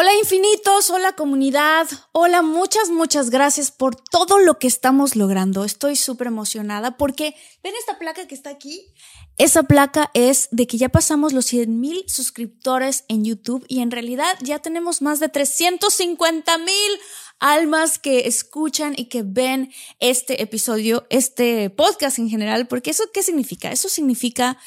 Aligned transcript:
Hola 0.00 0.14
infinitos, 0.14 0.90
hola 0.90 1.14
comunidad, 1.14 1.88
hola, 2.12 2.40
muchas, 2.40 2.88
muchas 2.88 3.30
gracias 3.30 3.72
por 3.72 3.96
todo 3.96 4.38
lo 4.38 4.60
que 4.60 4.68
estamos 4.68 5.16
logrando. 5.16 5.64
Estoy 5.64 5.96
súper 5.96 6.28
emocionada 6.28 6.96
porque, 6.96 7.34
ven 7.64 7.74
esta 7.76 7.98
placa 7.98 8.28
que 8.28 8.36
está 8.36 8.50
aquí. 8.50 8.94
Esa 9.38 9.64
placa 9.64 10.12
es 10.14 10.50
de 10.52 10.68
que 10.68 10.78
ya 10.78 10.88
pasamos 10.88 11.32
los 11.32 11.46
100 11.46 11.80
mil 11.80 12.04
suscriptores 12.06 13.06
en 13.08 13.24
YouTube 13.24 13.64
y 13.66 13.80
en 13.80 13.90
realidad 13.90 14.38
ya 14.40 14.60
tenemos 14.60 15.02
más 15.02 15.18
de 15.18 15.30
350 15.30 16.58
mil 16.58 17.00
almas 17.40 17.98
que 17.98 18.28
escuchan 18.28 18.94
y 18.96 19.06
que 19.06 19.24
ven 19.24 19.72
este 19.98 20.44
episodio, 20.44 21.08
este 21.10 21.70
podcast 21.70 22.20
en 22.20 22.30
general, 22.30 22.68
porque 22.68 22.90
eso 22.90 23.02
qué 23.12 23.24
significa? 23.24 23.72
Eso 23.72 23.88
significa 23.88 24.58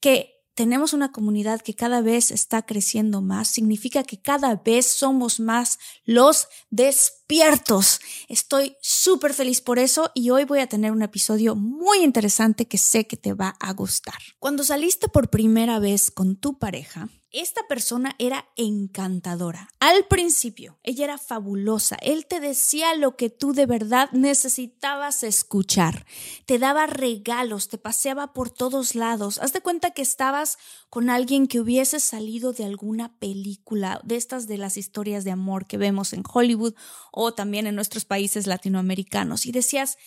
que 0.00 0.39
tenemos 0.60 0.92
una 0.92 1.10
comunidad 1.10 1.62
que 1.62 1.72
cada 1.72 2.02
vez 2.02 2.30
está 2.30 2.60
creciendo 2.60 3.22
más, 3.22 3.48
significa 3.48 4.02
que 4.02 4.20
cada 4.20 4.56
vez 4.56 4.84
somos 4.84 5.40
más 5.40 5.78
los 6.04 6.48
despiertos. 6.68 7.98
Estoy 8.28 8.76
súper 8.82 9.32
feliz 9.32 9.62
por 9.62 9.78
eso 9.78 10.10
y 10.14 10.28
hoy 10.28 10.44
voy 10.44 10.58
a 10.58 10.66
tener 10.66 10.92
un 10.92 11.00
episodio 11.00 11.56
muy 11.56 12.04
interesante 12.04 12.68
que 12.68 12.76
sé 12.76 13.06
que 13.06 13.16
te 13.16 13.32
va 13.32 13.56
a 13.58 13.72
gustar. 13.72 14.18
Cuando 14.38 14.62
saliste 14.62 15.08
por 15.08 15.30
primera 15.30 15.78
vez 15.78 16.10
con 16.10 16.36
tu 16.36 16.58
pareja, 16.58 17.08
esta 17.32 17.66
persona 17.68 18.14
era 18.18 18.48
encantadora. 18.56 19.68
Al 19.78 20.06
principio, 20.06 20.78
ella 20.82 21.04
era 21.04 21.18
fabulosa. 21.18 21.96
Él 22.02 22.26
te 22.26 22.40
decía 22.40 22.94
lo 22.94 23.16
que 23.16 23.30
tú 23.30 23.52
de 23.52 23.66
verdad 23.66 24.10
necesitabas 24.12 25.22
escuchar. 25.22 26.06
Te 26.46 26.58
daba 26.58 26.86
regalos, 26.86 27.68
te 27.68 27.78
paseaba 27.78 28.32
por 28.32 28.50
todos 28.50 28.94
lados. 28.94 29.38
Haz 29.38 29.52
de 29.52 29.60
cuenta 29.60 29.92
que 29.92 30.02
estabas 30.02 30.58
con 30.88 31.08
alguien 31.08 31.46
que 31.46 31.60
hubiese 31.60 32.00
salido 32.00 32.52
de 32.52 32.64
alguna 32.64 33.16
película, 33.18 34.00
de 34.02 34.16
estas 34.16 34.46
de 34.46 34.58
las 34.58 34.76
historias 34.76 35.24
de 35.24 35.30
amor 35.30 35.66
que 35.66 35.78
vemos 35.78 36.12
en 36.12 36.24
Hollywood 36.30 36.74
o 37.12 37.32
también 37.32 37.66
en 37.66 37.76
nuestros 37.76 38.04
países 38.04 38.46
latinoamericanos. 38.46 39.46
Y 39.46 39.52
decías, 39.52 39.98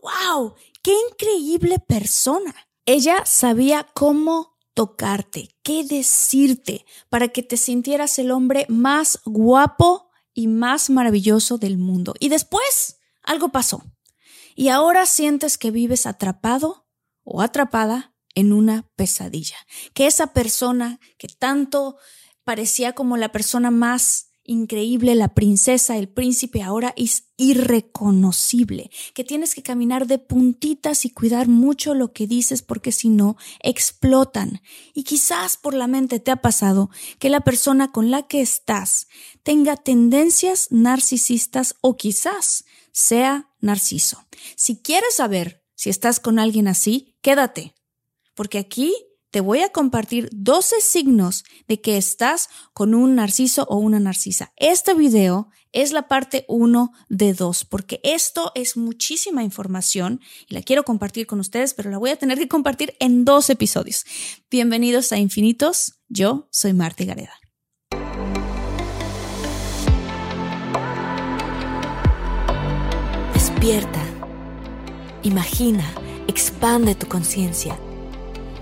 wow, 0.00 0.54
qué 0.82 0.92
increíble 1.10 1.78
persona. 1.78 2.54
Ella 2.84 3.24
sabía 3.24 3.86
cómo 3.94 4.51
tocarte, 4.74 5.48
qué 5.62 5.84
decirte 5.84 6.84
para 7.08 7.28
que 7.28 7.42
te 7.42 7.56
sintieras 7.56 8.18
el 8.18 8.30
hombre 8.30 8.66
más 8.68 9.20
guapo 9.24 10.10
y 10.34 10.46
más 10.46 10.90
maravilloso 10.90 11.58
del 11.58 11.78
mundo. 11.78 12.14
Y 12.18 12.28
después 12.28 12.98
algo 13.22 13.50
pasó. 13.50 13.82
Y 14.54 14.68
ahora 14.68 15.06
sientes 15.06 15.58
que 15.58 15.70
vives 15.70 16.06
atrapado 16.06 16.86
o 17.24 17.42
atrapada 17.42 18.14
en 18.34 18.52
una 18.52 18.88
pesadilla. 18.96 19.56
Que 19.94 20.06
esa 20.06 20.28
persona 20.28 21.00
que 21.18 21.28
tanto 21.28 21.96
parecía 22.44 22.94
como 22.94 23.16
la 23.16 23.30
persona 23.30 23.70
más 23.70 24.31
increíble, 24.44 25.14
la 25.14 25.34
princesa, 25.34 25.96
el 25.96 26.08
príncipe 26.08 26.62
ahora 26.62 26.92
es 26.96 27.24
irreconocible, 27.36 28.90
que 29.14 29.24
tienes 29.24 29.54
que 29.54 29.62
caminar 29.62 30.06
de 30.06 30.18
puntitas 30.18 31.04
y 31.04 31.10
cuidar 31.10 31.48
mucho 31.48 31.94
lo 31.94 32.12
que 32.12 32.26
dices 32.26 32.62
porque 32.62 32.92
si 32.92 33.08
no, 33.08 33.36
explotan. 33.60 34.60
Y 34.94 35.04
quizás 35.04 35.56
por 35.56 35.74
la 35.74 35.86
mente 35.86 36.20
te 36.20 36.30
ha 36.30 36.36
pasado 36.36 36.90
que 37.18 37.30
la 37.30 37.40
persona 37.40 37.92
con 37.92 38.10
la 38.10 38.26
que 38.26 38.40
estás 38.40 39.06
tenga 39.42 39.76
tendencias 39.76 40.68
narcisistas 40.70 41.74
o 41.80 41.96
quizás 41.96 42.64
sea 42.92 43.50
narciso. 43.60 44.26
Si 44.56 44.76
quieres 44.76 45.14
saber 45.14 45.62
si 45.74 45.90
estás 45.90 46.20
con 46.20 46.38
alguien 46.38 46.68
así, 46.68 47.16
quédate, 47.22 47.74
porque 48.34 48.58
aquí 48.58 48.94
te 49.32 49.40
voy 49.40 49.60
a 49.60 49.70
compartir 49.70 50.28
12 50.30 50.80
signos 50.80 51.44
de 51.66 51.80
que 51.80 51.96
estás 51.96 52.50
con 52.74 52.94
un 52.94 53.14
narciso 53.16 53.64
o 53.68 53.78
una 53.78 53.98
narcisa. 53.98 54.52
Este 54.56 54.92
video 54.92 55.48
es 55.72 55.92
la 55.92 56.06
parte 56.06 56.44
1 56.48 56.92
de 57.08 57.32
2, 57.32 57.64
porque 57.64 57.98
esto 58.04 58.52
es 58.54 58.76
muchísima 58.76 59.42
información 59.42 60.20
y 60.48 60.54
la 60.54 60.60
quiero 60.60 60.84
compartir 60.84 61.26
con 61.26 61.40
ustedes, 61.40 61.72
pero 61.72 61.90
la 61.90 61.96
voy 61.96 62.10
a 62.10 62.16
tener 62.16 62.38
que 62.38 62.46
compartir 62.46 62.94
en 63.00 63.24
dos 63.24 63.48
episodios. 63.48 64.04
Bienvenidos 64.50 65.12
a 65.12 65.16
Infinitos, 65.16 65.98
yo 66.08 66.46
soy 66.50 66.74
Marta 66.74 67.04
Gareda. 67.04 67.32
Despierta. 73.32 74.04
Imagina, 75.22 75.90
expande 76.26 76.94
tu 76.94 77.08
conciencia 77.08 77.78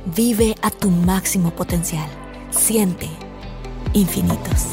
Vive 0.07 0.55
a 0.63 0.71
tu 0.71 0.91
máximo 0.91 1.55
potencial. 1.55 2.09
Siente 2.51 3.07
infinitos. 3.93 4.69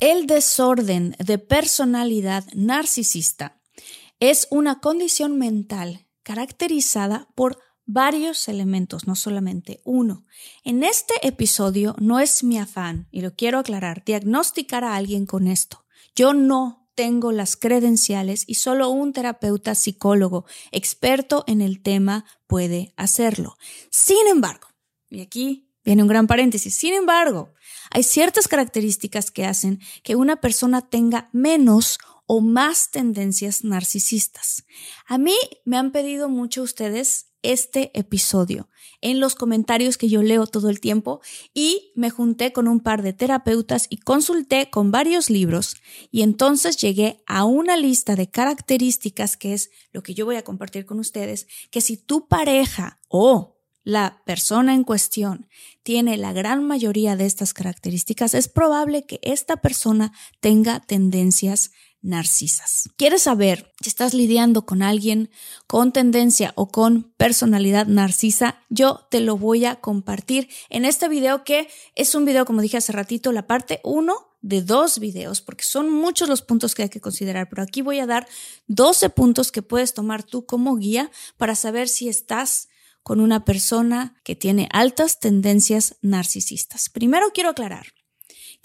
El 0.00 0.26
desorden 0.26 1.14
de 1.20 1.38
personalidad 1.38 2.44
narcisista 2.52 3.60
es 4.18 4.48
una 4.50 4.80
condición 4.80 5.38
mental 5.38 6.08
caracterizada 6.24 7.28
por 7.36 7.58
varios 7.84 8.48
elementos, 8.48 9.06
no 9.06 9.14
solamente 9.14 9.80
uno. 9.84 10.26
En 10.64 10.82
este 10.82 11.14
episodio 11.22 11.94
no 12.00 12.18
es 12.18 12.42
mi 12.42 12.58
afán, 12.58 13.06
y 13.12 13.20
lo 13.20 13.36
quiero 13.36 13.60
aclarar, 13.60 14.02
diagnosticar 14.04 14.82
a 14.82 14.96
alguien 14.96 15.26
con 15.26 15.46
esto. 15.46 15.84
Yo 16.16 16.34
no 16.34 16.85
tengo 16.96 17.30
las 17.30 17.56
credenciales 17.56 18.42
y 18.48 18.54
solo 18.54 18.88
un 18.88 19.12
terapeuta 19.12 19.76
psicólogo 19.76 20.46
experto 20.72 21.44
en 21.46 21.60
el 21.60 21.82
tema 21.82 22.24
puede 22.48 22.92
hacerlo. 22.96 23.56
Sin 23.90 24.26
embargo, 24.26 24.68
y 25.08 25.20
aquí 25.20 25.70
viene 25.84 26.02
un 26.02 26.08
gran 26.08 26.26
paréntesis, 26.26 26.74
sin 26.74 26.94
embargo, 26.94 27.52
hay 27.90 28.02
ciertas 28.02 28.48
características 28.48 29.30
que 29.30 29.44
hacen 29.44 29.80
que 30.02 30.16
una 30.16 30.40
persona 30.40 30.88
tenga 30.88 31.28
menos 31.32 31.98
o 32.26 32.40
más 32.40 32.90
tendencias 32.90 33.62
narcisistas. 33.62 34.64
A 35.06 35.18
mí 35.18 35.36
me 35.64 35.76
han 35.76 35.92
pedido 35.92 36.28
mucho 36.28 36.62
ustedes 36.62 37.28
este 37.52 37.90
episodio 37.98 38.68
en 39.00 39.20
los 39.20 39.34
comentarios 39.34 39.98
que 39.98 40.08
yo 40.08 40.22
leo 40.22 40.46
todo 40.46 40.70
el 40.70 40.80
tiempo 40.80 41.20
y 41.54 41.92
me 41.94 42.10
junté 42.10 42.52
con 42.52 42.68
un 42.68 42.80
par 42.80 43.02
de 43.02 43.12
terapeutas 43.12 43.86
y 43.90 43.98
consulté 43.98 44.70
con 44.70 44.90
varios 44.90 45.30
libros 45.30 45.76
y 46.10 46.22
entonces 46.22 46.76
llegué 46.76 47.22
a 47.26 47.44
una 47.44 47.76
lista 47.76 48.16
de 48.16 48.28
características 48.28 49.36
que 49.36 49.54
es 49.54 49.70
lo 49.92 50.02
que 50.02 50.14
yo 50.14 50.24
voy 50.24 50.36
a 50.36 50.44
compartir 50.44 50.86
con 50.86 50.98
ustedes, 50.98 51.46
que 51.70 51.80
si 51.80 51.96
tu 51.96 52.28
pareja 52.28 53.00
o 53.08 53.56
la 53.86 54.20
persona 54.26 54.74
en 54.74 54.82
cuestión 54.82 55.46
tiene 55.84 56.16
la 56.16 56.32
gran 56.32 56.64
mayoría 56.64 57.14
de 57.14 57.26
estas 57.26 57.54
características, 57.54 58.34
es 58.34 58.48
probable 58.48 59.06
que 59.06 59.20
esta 59.22 59.58
persona 59.58 60.12
tenga 60.40 60.80
tendencias 60.80 61.70
narcisas. 62.06 62.88
¿Quieres 62.96 63.22
saber 63.22 63.72
si 63.82 63.88
estás 63.88 64.14
lidiando 64.14 64.64
con 64.64 64.82
alguien 64.82 65.28
con 65.66 65.92
tendencia 65.92 66.52
o 66.54 66.68
con 66.68 67.12
personalidad 67.16 67.86
narcisa? 67.86 68.60
Yo 68.70 69.06
te 69.10 69.20
lo 69.20 69.36
voy 69.36 69.64
a 69.64 69.76
compartir 69.76 70.48
en 70.70 70.84
este 70.84 71.08
video 71.08 71.44
que 71.44 71.68
es 71.94 72.14
un 72.14 72.24
video, 72.24 72.44
como 72.44 72.62
dije 72.62 72.76
hace 72.76 72.92
ratito, 72.92 73.32
la 73.32 73.46
parte 73.46 73.80
1 73.84 74.14
de 74.40 74.62
dos 74.62 75.00
videos, 75.00 75.40
porque 75.40 75.64
son 75.64 75.90
muchos 75.90 76.28
los 76.28 76.42
puntos 76.42 76.74
que 76.74 76.84
hay 76.84 76.88
que 76.88 77.00
considerar, 77.00 77.48
pero 77.48 77.62
aquí 77.62 77.82
voy 77.82 77.98
a 77.98 78.06
dar 78.06 78.28
12 78.68 79.10
puntos 79.10 79.50
que 79.50 79.62
puedes 79.62 79.92
tomar 79.92 80.22
tú 80.22 80.46
como 80.46 80.76
guía 80.76 81.10
para 81.36 81.56
saber 81.56 81.88
si 81.88 82.08
estás 82.08 82.68
con 83.02 83.20
una 83.20 83.44
persona 83.44 84.14
que 84.22 84.36
tiene 84.36 84.68
altas 84.72 85.18
tendencias 85.18 85.96
narcisistas. 86.02 86.88
Primero 86.88 87.30
quiero 87.32 87.50
aclarar 87.50 87.86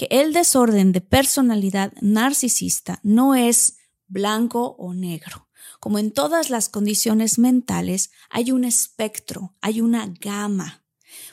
el 0.09 0.33
desorden 0.33 0.92
de 0.92 1.01
personalidad 1.01 1.94
narcisista 2.01 3.00
no 3.03 3.36
es 3.36 3.77
blanco 4.07 4.75
o 4.77 4.94
negro. 4.94 5.48
Como 5.80 6.00
en 6.00 6.12
todas 6.12 6.50
las 6.50 6.69
condiciones 6.69 7.39
mentales, 7.39 8.12
hay 8.30 8.51
un 8.51 8.63
espectro, 8.63 9.56
hay 9.62 9.81
una 9.81 10.13
gama. 10.19 10.86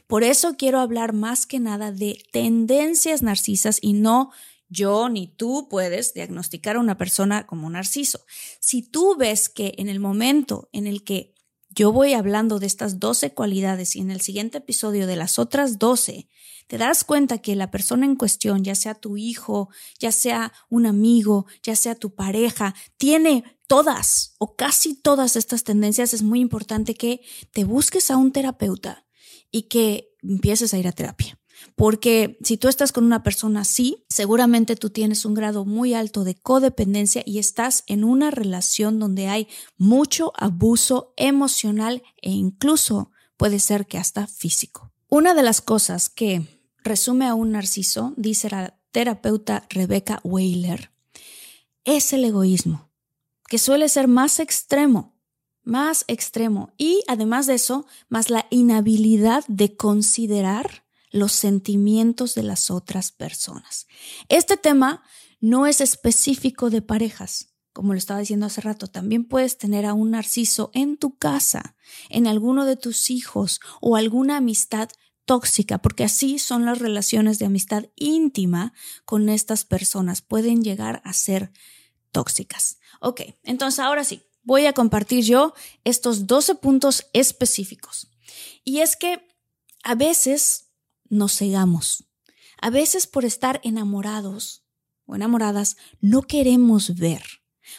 Por 0.06 0.24
eso 0.24 0.56
quiero 0.56 0.80
hablar 0.80 1.12
más 1.12 1.46
que 1.46 1.60
nada 1.60 1.92
de 1.92 2.22
tendencias 2.32 3.22
narcisas 3.22 3.78
y 3.80 3.92
no 3.92 4.30
yo 4.68 5.08
ni 5.08 5.26
tú 5.26 5.68
puedes 5.70 6.12
diagnosticar 6.14 6.76
a 6.76 6.80
una 6.80 6.98
persona 6.98 7.46
como 7.46 7.70
narciso. 7.70 8.20
Si 8.60 8.82
tú 8.82 9.16
ves 9.16 9.48
que 9.48 9.74
en 9.78 9.88
el 9.88 10.00
momento 10.00 10.68
en 10.72 10.86
el 10.86 11.04
que 11.04 11.34
yo 11.78 11.92
voy 11.92 12.14
hablando 12.14 12.58
de 12.58 12.66
estas 12.66 12.98
12 12.98 13.34
cualidades 13.34 13.94
y 13.94 14.00
en 14.00 14.10
el 14.10 14.20
siguiente 14.20 14.58
episodio 14.58 15.06
de 15.06 15.14
las 15.14 15.38
otras 15.38 15.78
12, 15.78 16.28
te 16.66 16.76
das 16.76 17.04
cuenta 17.04 17.38
que 17.38 17.54
la 17.54 17.70
persona 17.70 18.04
en 18.04 18.16
cuestión, 18.16 18.64
ya 18.64 18.74
sea 18.74 18.96
tu 18.96 19.16
hijo, 19.16 19.68
ya 20.00 20.10
sea 20.10 20.52
un 20.68 20.86
amigo, 20.86 21.46
ya 21.62 21.76
sea 21.76 21.94
tu 21.94 22.16
pareja, 22.16 22.74
tiene 22.96 23.44
todas 23.68 24.34
o 24.38 24.56
casi 24.56 24.96
todas 24.96 25.36
estas 25.36 25.62
tendencias, 25.62 26.14
es 26.14 26.22
muy 26.24 26.40
importante 26.40 26.96
que 26.96 27.20
te 27.52 27.62
busques 27.62 28.10
a 28.10 28.16
un 28.16 28.32
terapeuta 28.32 29.06
y 29.52 29.68
que 29.68 30.16
empieces 30.20 30.74
a 30.74 30.78
ir 30.78 30.88
a 30.88 30.92
terapia. 30.92 31.37
Porque 31.78 32.36
si 32.42 32.56
tú 32.56 32.66
estás 32.66 32.90
con 32.90 33.04
una 33.04 33.22
persona 33.22 33.60
así, 33.60 34.04
seguramente 34.08 34.74
tú 34.74 34.90
tienes 34.90 35.24
un 35.24 35.34
grado 35.34 35.64
muy 35.64 35.94
alto 35.94 36.24
de 36.24 36.34
codependencia 36.34 37.22
y 37.24 37.38
estás 37.38 37.84
en 37.86 38.02
una 38.02 38.32
relación 38.32 38.98
donde 38.98 39.28
hay 39.28 39.46
mucho 39.76 40.32
abuso 40.36 41.14
emocional 41.16 42.02
e 42.20 42.32
incluso 42.32 43.12
puede 43.36 43.60
ser 43.60 43.86
que 43.86 43.96
hasta 43.96 44.26
físico. 44.26 44.92
Una 45.08 45.34
de 45.34 45.44
las 45.44 45.60
cosas 45.60 46.08
que 46.08 46.42
resume 46.82 47.28
a 47.28 47.34
un 47.34 47.52
narciso, 47.52 48.12
dice 48.16 48.50
la 48.50 48.76
terapeuta 48.90 49.64
Rebecca 49.70 50.18
Weiler, 50.24 50.90
es 51.84 52.12
el 52.12 52.24
egoísmo, 52.24 52.90
que 53.46 53.58
suele 53.58 53.88
ser 53.88 54.08
más 54.08 54.40
extremo, 54.40 55.16
más 55.62 56.04
extremo 56.08 56.72
y 56.76 57.04
además 57.06 57.46
de 57.46 57.54
eso, 57.54 57.86
más 58.08 58.30
la 58.30 58.46
inhabilidad 58.50 59.44
de 59.46 59.76
considerar 59.76 60.87
los 61.10 61.32
sentimientos 61.32 62.34
de 62.34 62.42
las 62.42 62.70
otras 62.70 63.12
personas. 63.12 63.86
Este 64.28 64.56
tema 64.56 65.02
no 65.40 65.66
es 65.66 65.80
específico 65.80 66.70
de 66.70 66.82
parejas, 66.82 67.48
como 67.78 67.92
lo 67.92 67.98
estaba 67.98 68.18
diciendo 68.18 68.46
hace 68.46 68.60
rato, 68.60 68.88
también 68.88 69.24
puedes 69.24 69.56
tener 69.56 69.86
a 69.86 69.94
un 69.94 70.10
narciso 70.10 70.72
en 70.74 70.96
tu 70.96 71.16
casa, 71.16 71.76
en 72.08 72.26
alguno 72.26 72.64
de 72.64 72.74
tus 72.74 73.08
hijos 73.08 73.60
o 73.80 73.94
alguna 73.94 74.38
amistad 74.38 74.88
tóxica, 75.26 75.78
porque 75.78 76.02
así 76.02 76.40
son 76.40 76.64
las 76.64 76.78
relaciones 76.78 77.38
de 77.38 77.46
amistad 77.46 77.84
íntima 77.94 78.72
con 79.04 79.28
estas 79.28 79.64
personas, 79.64 80.22
pueden 80.22 80.64
llegar 80.64 81.00
a 81.04 81.12
ser 81.12 81.52
tóxicas. 82.10 82.78
Ok, 83.00 83.20
entonces 83.44 83.78
ahora 83.78 84.02
sí, 84.02 84.22
voy 84.42 84.66
a 84.66 84.72
compartir 84.72 85.22
yo 85.22 85.54
estos 85.84 86.26
12 86.26 86.56
puntos 86.56 87.06
específicos. 87.12 88.10
Y 88.64 88.80
es 88.80 88.96
que 88.96 89.20
a 89.84 89.94
veces 89.94 90.67
nos 91.10 91.36
cegamos. 91.36 92.04
A 92.60 92.70
veces 92.70 93.06
por 93.06 93.24
estar 93.24 93.60
enamorados 93.62 94.64
o 95.06 95.14
enamoradas 95.14 95.76
no 96.00 96.22
queremos 96.22 96.96
ver, 96.96 97.22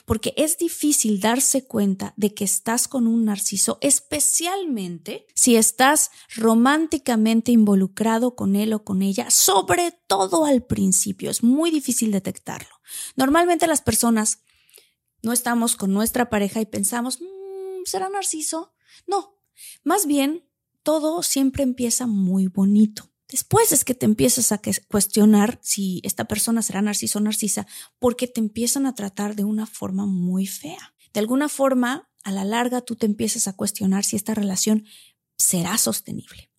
porque 0.05 0.33
es 0.37 0.57
difícil 0.57 1.19
darse 1.19 1.65
cuenta 1.65 2.13
de 2.15 2.33
que 2.33 2.43
estás 2.43 2.87
con 2.87 3.07
un 3.07 3.25
narciso, 3.25 3.77
especialmente 3.81 5.27
si 5.35 5.55
estás 5.55 6.11
románticamente 6.35 7.51
involucrado 7.51 8.35
con 8.35 8.55
él 8.55 8.73
o 8.73 8.83
con 8.83 9.01
ella, 9.01 9.29
sobre 9.29 9.91
todo 10.07 10.45
al 10.45 10.63
principio. 10.63 11.29
Es 11.29 11.43
muy 11.43 11.71
difícil 11.71 12.11
detectarlo. 12.11 12.69
Normalmente 13.15 13.67
las 13.67 13.81
personas 13.81 14.39
no 15.21 15.33
estamos 15.33 15.75
con 15.75 15.93
nuestra 15.93 16.29
pareja 16.29 16.61
y 16.61 16.65
pensamos, 16.65 17.19
mm, 17.21 17.85
¿será 17.85 18.09
narciso? 18.09 18.73
No, 19.07 19.35
más 19.83 20.05
bien 20.05 20.45
todo 20.83 21.21
siempre 21.23 21.63
empieza 21.63 22.07
muy 22.07 22.47
bonito. 22.47 23.08
Después 23.29 23.71
es 23.71 23.85
que 23.85 23.93
te 23.93 24.05
empiezas 24.05 24.51
a 24.51 24.59
cuestionar 24.87 25.59
si 25.61 26.01
esta 26.03 26.25
persona 26.25 26.63
será 26.63 26.81
narciso 26.81 27.19
o 27.19 27.21
narcisa 27.21 27.67
porque 27.99 28.27
te 28.27 28.39
empiezan 28.39 28.87
a 28.87 28.95
tratar 28.95 29.35
de 29.35 29.43
una 29.43 29.67
forma 29.67 30.07
muy 30.07 30.47
fea. 30.47 30.95
De 31.13 31.19
alguna 31.19 31.47
forma, 31.47 32.09
a 32.23 32.31
la 32.31 32.43
larga, 32.43 32.81
tú 32.81 32.95
te 32.95 33.05
empiezas 33.05 33.47
a 33.47 33.53
cuestionar 33.53 34.03
si 34.03 34.15
esta 34.15 34.33
relación 34.33 34.85
será 35.37 35.77
sostenible. 35.77 36.51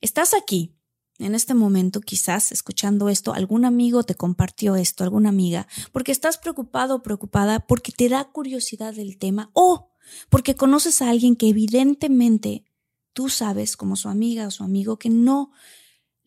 Estás 0.00 0.34
aquí, 0.34 0.74
en 1.18 1.34
este 1.34 1.54
momento, 1.54 2.00
quizás 2.00 2.50
escuchando 2.50 3.08
esto, 3.08 3.32
algún 3.32 3.64
amigo 3.64 4.02
te 4.02 4.14
compartió 4.14 4.74
esto, 4.74 5.04
alguna 5.04 5.28
amiga, 5.28 5.68
porque 5.92 6.12
estás 6.12 6.38
preocupado 6.38 6.96
o 6.96 7.02
preocupada 7.02 7.60
porque 7.60 7.92
te 7.92 8.08
da 8.08 8.24
curiosidad 8.24 8.94
del 8.94 9.16
tema 9.18 9.50
o 9.52 9.92
porque 10.28 10.56
conoces 10.56 11.02
a 11.02 11.10
alguien 11.10 11.36
que 11.36 11.48
evidentemente 11.48 12.64
tú 13.12 13.28
sabes 13.28 13.76
como 13.76 13.96
su 13.96 14.08
amiga 14.08 14.46
o 14.46 14.50
su 14.50 14.64
amigo 14.64 14.98
que 14.98 15.10
no 15.10 15.52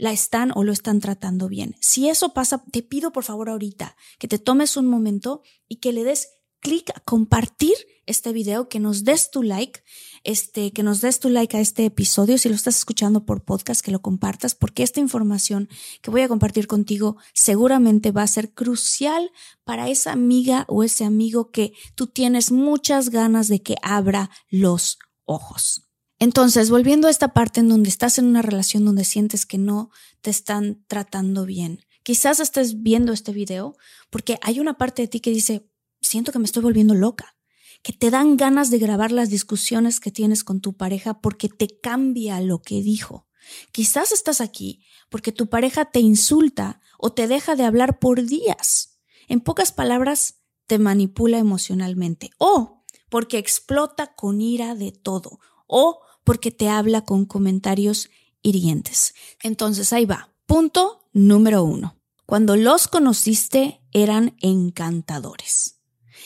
la 0.03 0.11
están 0.11 0.51
o 0.53 0.65
lo 0.65 0.73
están 0.73 0.99
tratando 0.99 1.47
bien. 1.47 1.77
Si 1.79 2.09
eso 2.09 2.33
pasa, 2.33 2.61
te 2.73 2.83
pido 2.83 3.13
por 3.13 3.23
favor 3.23 3.49
ahorita 3.49 3.95
que 4.19 4.27
te 4.27 4.37
tomes 4.37 4.75
un 4.75 4.85
momento 4.85 5.43
y 5.69 5.77
que 5.77 5.93
le 5.93 6.03
des 6.03 6.27
clic 6.59 6.89
a 6.93 6.99
compartir 6.99 7.73
este 8.05 8.33
video, 8.33 8.67
que 8.67 8.81
nos 8.81 9.05
des 9.05 9.31
tu 9.31 9.43
like, 9.43 9.81
este, 10.25 10.73
que 10.73 10.83
nos 10.83 10.99
des 10.99 11.21
tu 11.21 11.29
like 11.29 11.55
a 11.55 11.61
este 11.61 11.85
episodio. 11.85 12.37
Si 12.37 12.49
lo 12.49 12.55
estás 12.55 12.77
escuchando 12.77 13.25
por 13.25 13.45
podcast, 13.45 13.79
que 13.79 13.91
lo 13.91 14.01
compartas, 14.01 14.55
porque 14.55 14.83
esta 14.83 14.99
información 14.99 15.69
que 16.01 16.11
voy 16.11 16.21
a 16.23 16.27
compartir 16.27 16.67
contigo 16.67 17.15
seguramente 17.33 18.11
va 18.11 18.23
a 18.23 18.27
ser 18.27 18.53
crucial 18.53 19.31
para 19.63 19.87
esa 19.87 20.11
amiga 20.11 20.65
o 20.67 20.83
ese 20.83 21.05
amigo 21.05 21.49
que 21.49 21.71
tú 21.95 22.07
tienes 22.07 22.51
muchas 22.51 23.09
ganas 23.09 23.47
de 23.47 23.61
que 23.61 23.75
abra 23.81 24.29
los 24.49 24.99
ojos. 25.23 25.92
Entonces, 26.23 26.69
volviendo 26.69 27.09
a 27.09 27.11
esta 27.11 27.33
parte 27.33 27.59
en 27.59 27.67
donde 27.67 27.89
estás 27.89 28.17
en 28.17 28.27
una 28.27 28.41
relación 28.41 28.85
donde 28.85 29.03
sientes 29.03 29.45
que 29.45 29.57
no 29.57 29.91
te 30.21 30.29
están 30.29 30.81
tratando 30.87 31.45
bien, 31.45 31.85
quizás 32.01 32.39
estés 32.39 32.81
viendo 32.81 33.11
este 33.11 33.33
video 33.33 33.75
porque 34.09 34.39
hay 34.41 34.61
una 34.61 34.77
parte 34.77 35.01
de 35.01 35.09
ti 35.09 35.19
que 35.19 35.31
dice, 35.31 35.69
siento 35.99 36.31
que 36.31 36.39
me 36.39 36.45
estoy 36.45 36.63
volviendo 36.63 36.93
loca, 36.93 37.35
que 37.81 37.91
te 37.91 38.09
dan 38.09 38.37
ganas 38.37 38.71
de 38.71 38.79
grabar 38.79 39.11
las 39.11 39.29
discusiones 39.29 39.99
que 39.99 40.11
tienes 40.11 40.45
con 40.45 40.61
tu 40.61 40.77
pareja 40.77 41.19
porque 41.19 41.49
te 41.49 41.67
cambia 41.81 42.39
lo 42.39 42.61
que 42.61 42.81
dijo. 42.81 43.27
Quizás 43.73 44.13
estás 44.13 44.39
aquí 44.39 44.81
porque 45.09 45.33
tu 45.33 45.49
pareja 45.49 45.91
te 45.91 45.99
insulta 45.99 46.79
o 46.97 47.11
te 47.11 47.27
deja 47.27 47.57
de 47.57 47.65
hablar 47.65 47.99
por 47.99 48.23
días. 48.23 48.97
En 49.27 49.41
pocas 49.41 49.73
palabras, 49.73 50.35
te 50.67 50.79
manipula 50.79 51.37
emocionalmente 51.37 52.29
o 52.37 52.85
porque 53.09 53.39
explota 53.39 54.15
con 54.15 54.39
ira 54.39 54.73
de 54.73 54.93
todo 54.93 55.41
o 55.67 55.99
porque 56.23 56.51
te 56.51 56.69
habla 56.69 57.01
con 57.01 57.25
comentarios 57.25 58.09
hirientes. 58.41 59.13
Entonces 59.41 59.93
ahí 59.93 60.05
va. 60.05 60.33
Punto 60.45 61.09
número 61.13 61.63
uno. 61.63 61.97
Cuando 62.25 62.55
los 62.55 62.87
conociste 62.87 63.81
eran 63.91 64.35
encantadores. 64.41 65.79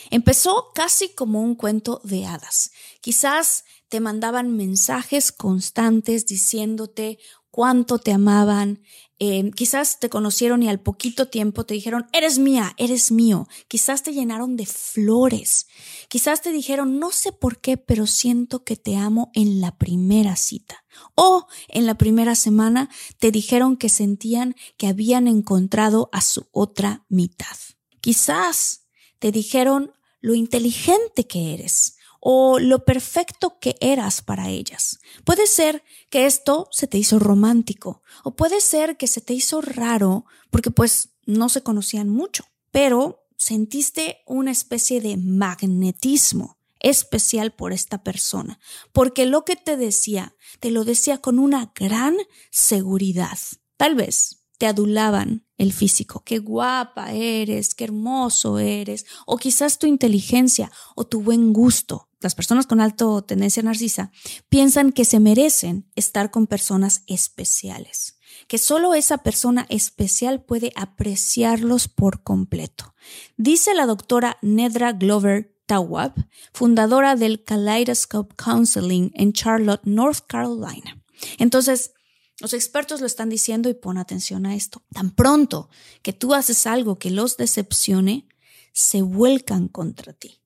Empezó 0.09 0.71
casi 0.73 1.09
como 1.09 1.41
un 1.41 1.55
cuento 1.55 2.01
de 2.03 2.25
hadas. 2.25 2.71
Quizás 3.01 3.65
te 3.89 3.99
mandaban 3.99 4.55
mensajes 4.55 5.31
constantes 5.31 6.25
diciéndote 6.25 7.19
cuánto 7.51 7.99
te 7.99 8.11
amaban, 8.11 8.83
eh, 9.19 9.51
quizás 9.55 9.99
te 9.99 10.09
conocieron 10.09 10.61
y 10.61 10.69
al 10.69 10.79
poquito 10.79 11.27
tiempo 11.27 11.65
te 11.65 11.73
dijeron, 11.73 12.07
eres 12.13 12.37
mía, 12.37 12.73
eres 12.77 13.11
mío. 13.11 13.47
Quizás 13.67 14.03
te 14.03 14.13
llenaron 14.13 14.55
de 14.55 14.65
flores. 14.65 15.67
Quizás 16.07 16.41
te 16.41 16.51
dijeron, 16.51 16.99
no 16.99 17.11
sé 17.11 17.31
por 17.31 17.59
qué, 17.59 17.77
pero 17.77 18.05
siento 18.05 18.63
que 18.63 18.75
te 18.75 18.95
amo 18.95 19.31
en 19.33 19.59
la 19.59 19.77
primera 19.77 20.35
cita. 20.35 20.83
O 21.15 21.47
en 21.67 21.85
la 21.85 21.97
primera 21.97 22.35
semana 22.35 22.89
te 23.17 23.31
dijeron 23.31 23.75
que 23.75 23.89
sentían 23.89 24.55
que 24.77 24.87
habían 24.87 25.27
encontrado 25.27 26.09
a 26.11 26.21
su 26.21 26.47
otra 26.51 27.05
mitad. 27.09 27.57
Quizás 28.01 28.87
te 29.19 29.31
dijeron 29.31 29.93
lo 30.21 30.35
inteligente 30.35 31.25
que 31.25 31.55
eres 31.55 31.96
o 32.29 32.59
lo 32.59 32.83
perfecto 32.83 33.57
que 33.57 33.77
eras 33.79 34.21
para 34.21 34.49
ellas. 34.49 34.99
Puede 35.23 35.47
ser 35.47 35.81
que 36.09 36.25
esto 36.25 36.67
se 36.73 36.85
te 36.85 36.97
hizo 36.97 37.19
romántico 37.19 38.01
o 38.21 38.35
puede 38.35 38.59
ser 38.59 38.97
que 38.97 39.07
se 39.07 39.21
te 39.21 39.33
hizo 39.33 39.61
raro 39.61 40.25
porque 40.49 40.69
pues 40.69 41.11
no 41.25 41.47
se 41.47 41.63
conocían 41.63 42.09
mucho, 42.09 42.43
pero 42.69 43.29
sentiste 43.37 44.23
una 44.25 44.51
especie 44.51 44.99
de 44.99 45.15
magnetismo 45.15 46.57
especial 46.81 47.53
por 47.53 47.71
esta 47.71 48.03
persona, 48.03 48.59
porque 48.91 49.25
lo 49.25 49.45
que 49.45 49.55
te 49.55 49.77
decía, 49.77 50.35
te 50.59 50.69
lo 50.69 50.83
decía 50.83 51.19
con 51.19 51.39
una 51.39 51.71
gran 51.75 52.17
seguridad. 52.51 53.39
Tal 53.77 53.95
vez 53.95 54.43
te 54.57 54.67
adulaban 54.67 55.45
el 55.57 55.71
físico, 55.71 56.23
qué 56.25 56.39
guapa 56.39 57.13
eres, 57.13 57.73
qué 57.73 57.85
hermoso 57.85 58.59
eres, 58.59 59.05
o 59.25 59.37
quizás 59.37 59.79
tu 59.79 59.87
inteligencia 59.87 60.69
o 60.93 61.05
tu 61.05 61.21
buen 61.21 61.53
gusto. 61.53 62.06
Las 62.19 62.33
personas 62.33 62.65
con 62.65 62.81
alto 62.81 63.21
tendencia 63.23 63.61
narcisa 63.61 64.11
piensan 64.49 64.91
que 64.91 65.05
se 65.05 65.19
merecen 65.19 65.89
estar 65.95 66.31
con 66.31 66.47
personas 66.47 67.03
especiales, 67.05 68.17
que 68.47 68.57
solo 68.57 68.95
esa 68.95 69.19
persona 69.19 69.67
especial 69.69 70.43
puede 70.43 70.71
apreciarlos 70.75 71.87
por 71.87 72.23
completo. 72.23 72.95
Dice 73.37 73.75
la 73.75 73.85
doctora 73.85 74.37
Nedra 74.41 74.93
Glover 74.93 75.55
Tawab, 75.67 76.13
fundadora 76.53 77.15
del 77.15 77.43
Kaleidoscope 77.43 78.35
Counseling 78.35 79.11
en 79.13 79.33
Charlotte, 79.33 79.81
North 79.83 80.25
Carolina. 80.25 81.03
Entonces, 81.37 81.93
los 82.39 82.53
expertos 82.53 82.99
lo 82.99 83.07
están 83.07 83.29
diciendo 83.29 83.69
y 83.69 83.73
pon 83.73 83.97
atención 83.97 84.45
a 84.45 84.55
esto. 84.55 84.83
Tan 84.93 85.11
pronto 85.11 85.69
que 86.01 86.13
tú 86.13 86.33
haces 86.33 86.65
algo 86.65 86.97
que 86.97 87.11
los 87.11 87.37
decepcione, 87.37 88.27
se 88.73 89.01
vuelcan 89.01 89.67
contra 89.67 90.13
ti. 90.13 90.41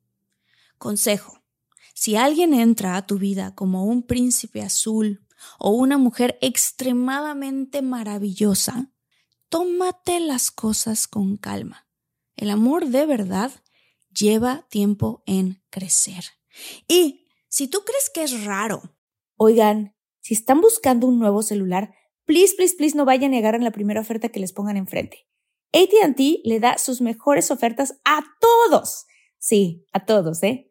Consejo. 0.77 1.40
Si 1.93 2.15
alguien 2.15 2.53
entra 2.53 2.95
a 2.95 3.05
tu 3.05 3.17
vida 3.17 3.53
como 3.55 3.85
un 3.85 4.03
príncipe 4.03 4.61
azul 4.61 5.25
o 5.59 5.71
una 5.71 5.97
mujer 5.97 6.37
extremadamente 6.41 7.81
maravillosa, 7.81 8.91
tómate 9.49 10.19
las 10.19 10.51
cosas 10.51 11.07
con 11.07 11.37
calma. 11.37 11.87
El 12.35 12.49
amor 12.49 12.87
de 12.87 13.05
verdad 13.05 13.51
lleva 14.13 14.65
tiempo 14.69 15.23
en 15.25 15.61
crecer. 15.69 16.25
Y 16.87 17.27
si 17.47 17.67
tú 17.67 17.81
crees 17.85 18.09
que 18.09 18.23
es 18.23 18.45
raro, 18.45 18.81
oigan, 19.35 19.95
si 20.21 20.33
están 20.33 20.61
buscando 20.61 21.07
un 21.07 21.19
nuevo 21.19 21.43
celular, 21.43 21.93
please, 22.25 22.55
please, 22.55 22.75
please 22.75 22.95
no 22.95 23.05
vayan 23.05 23.31
a 23.31 23.35
negar 23.35 23.55
en 23.55 23.63
la 23.63 23.71
primera 23.71 24.01
oferta 24.01 24.29
que 24.29 24.39
les 24.39 24.53
pongan 24.53 24.77
enfrente. 24.77 25.27
ATT 25.73 26.19
le 26.43 26.59
da 26.59 26.77
sus 26.77 27.01
mejores 27.01 27.51
ofertas 27.51 27.99
a 28.03 28.23
todos. 28.39 29.05
Sí, 29.37 29.85
a 29.93 30.05
todos, 30.05 30.43
¿eh? 30.43 30.70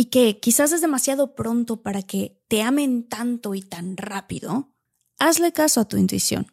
Y 0.00 0.06
que 0.06 0.38
quizás 0.38 0.70
es 0.70 0.80
demasiado 0.80 1.34
pronto 1.34 1.82
para 1.82 2.02
que 2.02 2.40
te 2.46 2.62
amen 2.62 3.08
tanto 3.08 3.56
y 3.56 3.62
tan 3.62 3.96
rápido. 3.96 4.72
Hazle 5.18 5.52
caso 5.52 5.80
a 5.80 5.88
tu 5.88 5.96
intuición. 5.96 6.46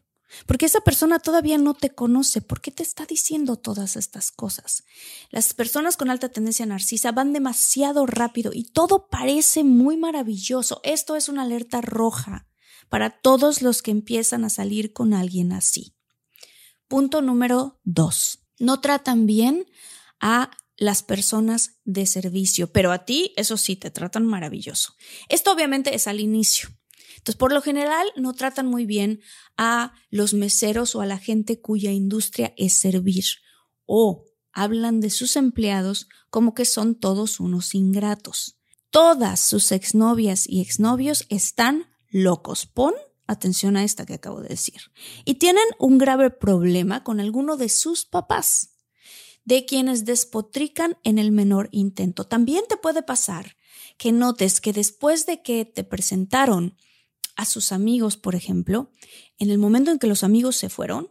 Porque 0.48 0.66
esa 0.66 0.82
persona 0.82 1.20
todavía 1.20 1.60
no 1.60 1.76
te 1.76 1.92
conoce. 1.92 2.42
¿Por 2.42 2.60
qué 2.60 2.72
te 2.72 2.82
está 2.82 3.06
diciendo 3.06 3.56
todas 3.56 3.98
estas 3.98 4.32
cosas? 4.32 4.84
Las 5.30 5.54
personas 5.54 5.96
con 5.96 6.10
alta 6.10 6.30
tendencia 6.30 6.66
narcisa 6.66 7.12
van 7.12 7.34
demasiado 7.34 8.08
rápido 8.08 8.52
y 8.52 8.64
todo 8.64 9.08
parece 9.10 9.64
muy 9.64 9.96
maravilloso. 9.96 10.82
Esto 10.84 11.16
es 11.16 11.30
una 11.30 11.44
alerta 11.44 11.82
roja 11.82 12.48
para 12.90 13.12
todos 13.12 13.62
los 13.62 13.84
que 13.84 13.92
empiezan 13.92 14.44
a 14.44 14.50
salir 14.50 14.92
con 14.92 15.14
alguien 15.14 15.54
así. 15.54 15.94
Punto 16.88 17.22
número 17.22 17.80
dos. 17.84 18.40
No 18.58 18.82
tratan 18.82 19.28
bien 19.28 19.66
a 20.20 20.50
las 20.78 21.04
personas 21.04 21.80
de 21.86 22.06
servicio, 22.06 22.72
pero 22.72 22.92
a 22.92 23.06
ti, 23.06 23.34
eso 23.38 23.58
sí, 23.58 23.76
te 23.76 23.92
tratan 23.92 24.26
maravilloso. 24.26 24.94
Esto 25.30 25.52
obviamente 25.52 25.96
es 25.96 26.08
al 26.08 26.20
inicio. 26.20 26.70
Entonces, 27.18 27.38
por 27.38 27.54
lo 27.54 27.62
general, 27.62 28.06
no 28.18 28.34
tratan 28.34 28.68
muy 28.68 28.86
bien 28.86 29.22
a 29.58 29.94
los 30.10 30.34
meseros 30.34 30.96
o 30.96 31.02
a 31.02 31.06
la 31.06 31.18
gente 31.18 31.62
cuya 31.62 31.92
industria 31.92 32.54
es 32.58 32.74
servir 32.74 33.26
o 33.86 34.26
hablan 34.52 35.00
de 35.00 35.10
sus 35.10 35.36
empleados 35.36 36.08
como 36.30 36.54
que 36.54 36.66
son 36.66 36.96
todos 36.96 37.40
unos 37.40 37.74
ingratos. 37.74 38.58
Todas 38.90 39.40
sus 39.40 39.72
exnovias 39.72 40.48
y 40.48 40.62
exnovios 40.62 41.26
están 41.30 41.88
locos. 42.10 42.66
Pon 42.66 42.94
atención 43.28 43.76
a 43.76 43.84
esta 43.84 44.06
que 44.06 44.14
acabo 44.14 44.42
de 44.42 44.50
decir. 44.50 44.82
Y 45.26 45.36
tienen 45.36 45.66
un 45.80 45.98
grave 45.98 46.30
problema 46.30 47.04
con 47.04 47.20
alguno 47.20 47.58
de 47.58 47.70
sus 47.70 48.06
papás, 48.06 48.75
de 49.46 49.66
quienes 49.66 50.06
despotrican 50.06 50.98
en 51.04 51.20
el 51.20 51.32
menor 51.32 51.70
intento. 51.72 52.26
También 52.26 52.64
te 52.68 52.78
puede 52.78 53.04
pasar 53.04 53.56
que 53.98 54.12
notes 54.12 54.60
que 54.60 54.74
después 54.74 55.26
de 55.26 55.42
que 55.42 55.66
te 55.66 55.84
presentaron 55.84 56.76
a 57.36 57.46
sus 57.46 57.72
amigos, 57.72 58.18
por 58.18 58.36
ejemplo, 58.36 58.92
en 59.38 59.50
el 59.50 59.58
momento 59.58 59.92
en 59.92 60.00
que 60.00 60.08
los 60.08 60.24
amigos 60.24 60.56
se 60.56 60.70
fueron, 60.70 61.10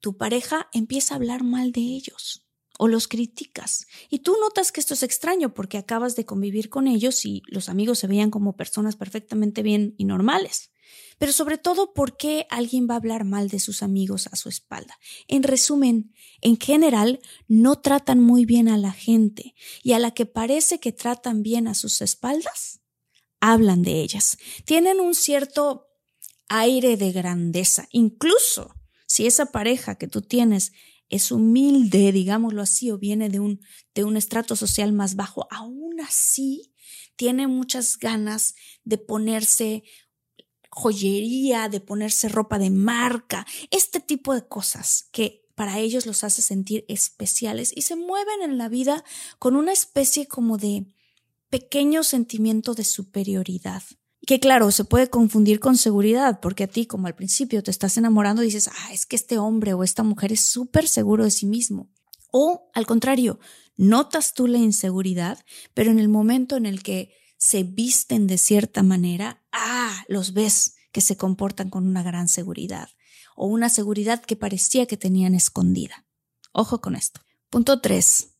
tu 0.00 0.16
pareja 0.16 0.68
empieza 0.72 1.14
a 1.14 1.16
hablar 1.16 1.44
mal 1.44 1.72
de 1.72 1.80
ellos 1.80 2.44
o 2.78 2.88
los 2.88 3.08
criticas. 3.08 3.86
Y 4.08 4.20
tú 4.20 4.36
notas 4.40 4.72
que 4.72 4.80
esto 4.80 4.94
es 4.94 5.02
extraño 5.02 5.52
porque 5.52 5.78
acabas 5.78 6.16
de 6.16 6.24
convivir 6.24 6.68
con 6.68 6.86
ellos 6.86 7.24
y 7.24 7.42
los 7.46 7.68
amigos 7.68 7.98
se 7.98 8.06
veían 8.06 8.30
como 8.30 8.56
personas 8.56 8.96
perfectamente 8.96 9.62
bien 9.62 9.94
y 9.98 10.04
normales. 10.04 10.70
Pero 11.18 11.32
sobre 11.32 11.58
todo, 11.58 11.92
¿por 11.92 12.16
qué 12.16 12.46
alguien 12.48 12.86
va 12.88 12.94
a 12.94 12.98
hablar 12.98 13.24
mal 13.24 13.48
de 13.48 13.58
sus 13.58 13.82
amigos 13.82 14.28
a 14.30 14.36
su 14.36 14.48
espalda? 14.48 14.98
En 15.26 15.42
resumen, 15.42 16.14
en 16.40 16.58
general, 16.58 17.20
no 17.48 17.80
tratan 17.80 18.20
muy 18.20 18.44
bien 18.44 18.68
a 18.68 18.78
la 18.78 18.92
gente 18.92 19.54
y 19.82 19.92
a 19.92 19.98
la 19.98 20.12
que 20.12 20.26
parece 20.26 20.78
que 20.78 20.92
tratan 20.92 21.42
bien 21.42 21.66
a 21.66 21.74
sus 21.74 22.00
espaldas, 22.00 22.80
hablan 23.40 23.82
de 23.82 24.00
ellas. 24.00 24.38
Tienen 24.64 25.00
un 25.00 25.14
cierto 25.14 25.88
aire 26.48 26.96
de 26.96 27.12
grandeza. 27.12 27.88
Incluso 27.90 28.74
si 29.06 29.26
esa 29.26 29.46
pareja 29.46 29.96
que 29.96 30.08
tú 30.08 30.22
tienes 30.22 30.72
es 31.08 31.32
humilde, 31.32 32.12
digámoslo 32.12 32.62
así, 32.62 32.90
o 32.90 32.98
viene 32.98 33.28
de 33.28 33.40
un, 33.40 33.60
de 33.94 34.04
un 34.04 34.16
estrato 34.16 34.56
social 34.56 34.92
más 34.92 35.16
bajo, 35.16 35.48
aún 35.50 36.00
así 36.00 36.74
tiene 37.16 37.48
muchas 37.48 37.98
ganas 37.98 38.54
de 38.84 38.98
ponerse 38.98 39.82
joyería, 40.70 41.68
de 41.68 41.80
ponerse 41.80 42.28
ropa 42.28 42.58
de 42.58 42.70
marca, 42.70 43.46
este 43.70 44.00
tipo 44.00 44.34
de 44.34 44.46
cosas 44.46 45.08
que 45.12 45.44
para 45.54 45.78
ellos 45.78 46.06
los 46.06 46.22
hace 46.22 46.40
sentir 46.40 46.84
especiales 46.88 47.72
y 47.74 47.82
se 47.82 47.96
mueven 47.96 48.42
en 48.42 48.58
la 48.58 48.68
vida 48.68 49.04
con 49.38 49.56
una 49.56 49.72
especie 49.72 50.28
como 50.28 50.56
de 50.56 50.86
pequeño 51.50 52.04
sentimiento 52.04 52.74
de 52.74 52.84
superioridad. 52.84 53.82
Que 54.26 54.40
claro, 54.40 54.70
se 54.70 54.84
puede 54.84 55.08
confundir 55.08 55.58
con 55.58 55.76
seguridad, 55.76 56.40
porque 56.40 56.64
a 56.64 56.66
ti, 56.68 56.86
como 56.86 57.06
al 57.06 57.14
principio 57.14 57.62
te 57.62 57.70
estás 57.70 57.96
enamorando, 57.96 58.42
dices, 58.42 58.68
ah, 58.68 58.92
es 58.92 59.06
que 59.06 59.16
este 59.16 59.38
hombre 59.38 59.74
o 59.74 59.82
esta 59.82 60.02
mujer 60.02 60.32
es 60.32 60.42
súper 60.42 60.86
seguro 60.86 61.24
de 61.24 61.30
sí 61.30 61.46
mismo. 61.46 61.90
O 62.30 62.70
al 62.74 62.86
contrario, 62.86 63.40
notas 63.76 64.34
tú 64.34 64.46
la 64.46 64.58
inseguridad, 64.58 65.38
pero 65.72 65.90
en 65.90 65.98
el 65.98 66.08
momento 66.08 66.56
en 66.56 66.66
el 66.66 66.82
que 66.82 67.14
se 67.38 67.62
visten 67.62 68.26
de 68.26 68.36
cierta 68.36 68.82
manera, 68.82 69.42
ah, 69.52 70.04
los 70.08 70.34
ves 70.34 70.74
que 70.92 71.00
se 71.00 71.16
comportan 71.16 71.70
con 71.70 71.86
una 71.86 72.02
gran 72.02 72.28
seguridad 72.28 72.90
o 73.36 73.46
una 73.46 73.68
seguridad 73.68 74.22
que 74.22 74.36
parecía 74.36 74.86
que 74.86 74.96
tenían 74.96 75.34
escondida. 75.34 76.04
Ojo 76.52 76.80
con 76.80 76.96
esto. 76.96 77.20
Punto 77.48 77.80
3. 77.80 78.34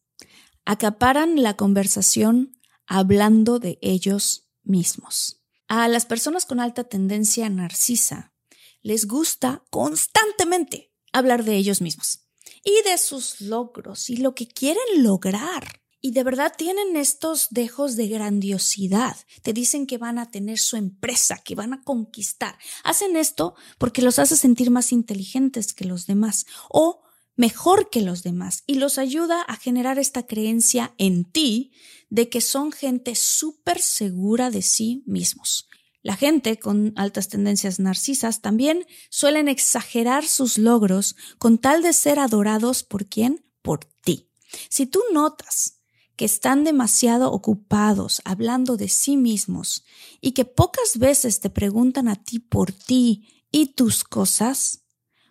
Acaparan 0.64 1.42
la 1.42 1.56
conversación 1.56 2.58
hablando 2.86 3.58
de 3.58 3.78
ellos 3.80 4.50
mismos. 4.64 5.42
A 5.68 5.86
las 5.88 6.04
personas 6.04 6.44
con 6.46 6.60
alta 6.60 6.84
tendencia 6.84 7.48
narcisa 7.48 8.34
les 8.82 9.06
gusta 9.06 9.64
constantemente 9.70 10.92
hablar 11.12 11.44
de 11.44 11.56
ellos 11.56 11.80
mismos 11.80 12.28
y 12.64 12.82
de 12.88 12.98
sus 12.98 13.40
logros 13.40 14.10
y 14.10 14.16
lo 14.16 14.34
que 14.34 14.48
quieren 14.48 15.02
lograr. 15.02 15.82
Y 16.00 16.12
de 16.12 16.22
verdad 16.22 16.52
tienen 16.56 16.96
estos 16.96 17.48
dejos 17.50 17.96
de 17.96 18.08
grandiosidad. 18.08 19.16
Te 19.42 19.52
dicen 19.52 19.86
que 19.86 19.98
van 19.98 20.18
a 20.18 20.30
tener 20.30 20.58
su 20.58 20.76
empresa, 20.76 21.38
que 21.44 21.54
van 21.54 21.72
a 21.72 21.82
conquistar. 21.82 22.56
Hacen 22.84 23.16
esto 23.16 23.54
porque 23.78 24.02
los 24.02 24.18
hace 24.18 24.36
sentir 24.36 24.70
más 24.70 24.92
inteligentes 24.92 25.72
que 25.72 25.84
los 25.84 26.06
demás 26.06 26.46
o 26.70 27.02
mejor 27.36 27.90
que 27.90 28.02
los 28.02 28.22
demás 28.22 28.64
y 28.66 28.74
los 28.74 28.98
ayuda 28.98 29.42
a 29.42 29.56
generar 29.56 29.98
esta 29.98 30.26
creencia 30.26 30.94
en 30.98 31.24
ti 31.24 31.72
de 32.10 32.28
que 32.28 32.40
son 32.40 32.72
gente 32.72 33.14
súper 33.14 33.80
segura 33.80 34.50
de 34.50 34.62
sí 34.62 35.02
mismos. 35.06 35.68
La 36.02 36.16
gente 36.16 36.58
con 36.58 36.92
altas 36.96 37.28
tendencias 37.28 37.80
narcisas 37.80 38.40
también 38.40 38.86
suelen 39.10 39.48
exagerar 39.48 40.26
sus 40.26 40.58
logros 40.58 41.16
con 41.38 41.58
tal 41.58 41.82
de 41.82 41.92
ser 41.92 42.18
adorados 42.18 42.84
por 42.84 43.06
quién? 43.06 43.44
Por 43.62 43.84
ti. 43.84 44.30
Si 44.68 44.86
tú 44.86 45.02
notas 45.12 45.77
que 46.18 46.24
están 46.24 46.64
demasiado 46.64 47.30
ocupados 47.30 48.20
hablando 48.24 48.76
de 48.76 48.88
sí 48.88 49.16
mismos 49.16 49.84
y 50.20 50.32
que 50.32 50.44
pocas 50.44 50.98
veces 50.98 51.38
te 51.38 51.48
preguntan 51.48 52.08
a 52.08 52.16
ti 52.16 52.40
por 52.40 52.72
ti 52.72 53.46
y 53.52 53.74
tus 53.74 54.02
cosas, 54.02 54.82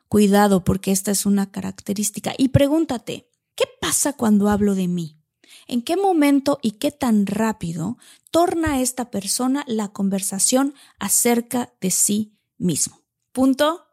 cuidado 0.08 0.64
porque 0.64 0.94
esta 0.94 1.12
es 1.12 1.26
una 1.26 1.52
característica 1.52 2.34
y 2.38 2.48
pregúntate, 2.48 3.30
¿qué 3.56 3.66
pasa 3.82 4.14
cuando 4.14 4.48
hablo 4.48 4.76
de 4.76 4.88
mí? 4.88 5.22
¿En 5.68 5.82
qué 5.82 5.98
momento 5.98 6.58
y 6.62 6.72
qué 6.72 6.92
tan 6.92 7.26
rápido 7.26 7.98
torna 8.32 8.80
esta 8.80 9.12
persona 9.12 9.66
la 9.68 9.90
conversación 9.90 10.74
acerca 11.00 11.74
de 11.82 11.92
sí 11.92 12.40
mismo? 12.58 13.02
Punto 13.34 13.88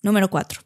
número 0.00 0.30
cuatro. 0.30 0.62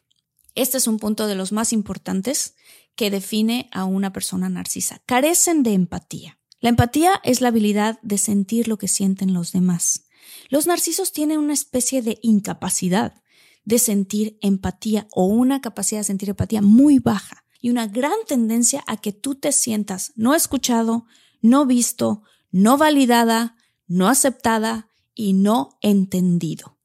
Este 0.55 0.77
es 0.77 0.87
un 0.87 0.97
punto 0.97 1.27
de 1.27 1.35
los 1.35 1.51
más 1.51 1.73
importantes 1.73 2.55
que 2.97 3.09
define 3.09 3.69
a 3.71 3.85
una 3.85 4.11
persona 4.11 4.49
narcisa. 4.49 5.01
Carecen 5.05 5.63
de 5.63 5.73
empatía. 5.73 6.39
La 6.59 6.69
empatía 6.69 7.21
es 7.23 7.39
la 7.39 7.49
habilidad 7.49 7.99
de 8.01 8.17
sentir 8.17 8.67
lo 8.67 8.77
que 8.77 8.89
sienten 8.89 9.33
los 9.33 9.53
demás. 9.53 10.07
Los 10.49 10.67
narcisos 10.67 11.13
tienen 11.13 11.39
una 11.39 11.53
especie 11.53 12.01
de 12.01 12.19
incapacidad 12.21 13.21
de 13.63 13.79
sentir 13.79 14.37
empatía 14.41 15.07
o 15.11 15.25
una 15.25 15.61
capacidad 15.61 15.99
de 15.99 16.05
sentir 16.05 16.29
empatía 16.29 16.61
muy 16.61 16.99
baja 16.99 17.45
y 17.61 17.69
una 17.69 17.87
gran 17.87 18.17
tendencia 18.25 18.83
a 18.87 18.97
que 18.97 19.13
tú 19.13 19.35
te 19.35 19.51
sientas 19.51 20.13
no 20.15 20.33
escuchado, 20.33 21.05
no 21.41 21.65
visto, 21.65 22.23
no 22.49 22.77
validada, 22.77 23.57
no 23.85 24.07
aceptada 24.07 24.89
y 25.13 25.33
no 25.33 25.77
entendido. 25.81 26.77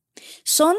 Son 0.45 0.76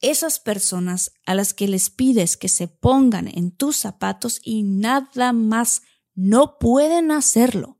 esas 0.00 0.38
personas 0.38 1.12
a 1.24 1.34
las 1.34 1.54
que 1.54 1.68
les 1.68 1.90
pides 1.90 2.36
que 2.36 2.48
se 2.48 2.68
pongan 2.68 3.28
en 3.28 3.50
tus 3.50 3.76
zapatos 3.76 4.40
y 4.42 4.62
nada 4.62 5.32
más 5.32 5.82
no 6.14 6.58
pueden 6.58 7.10
hacerlo. 7.10 7.78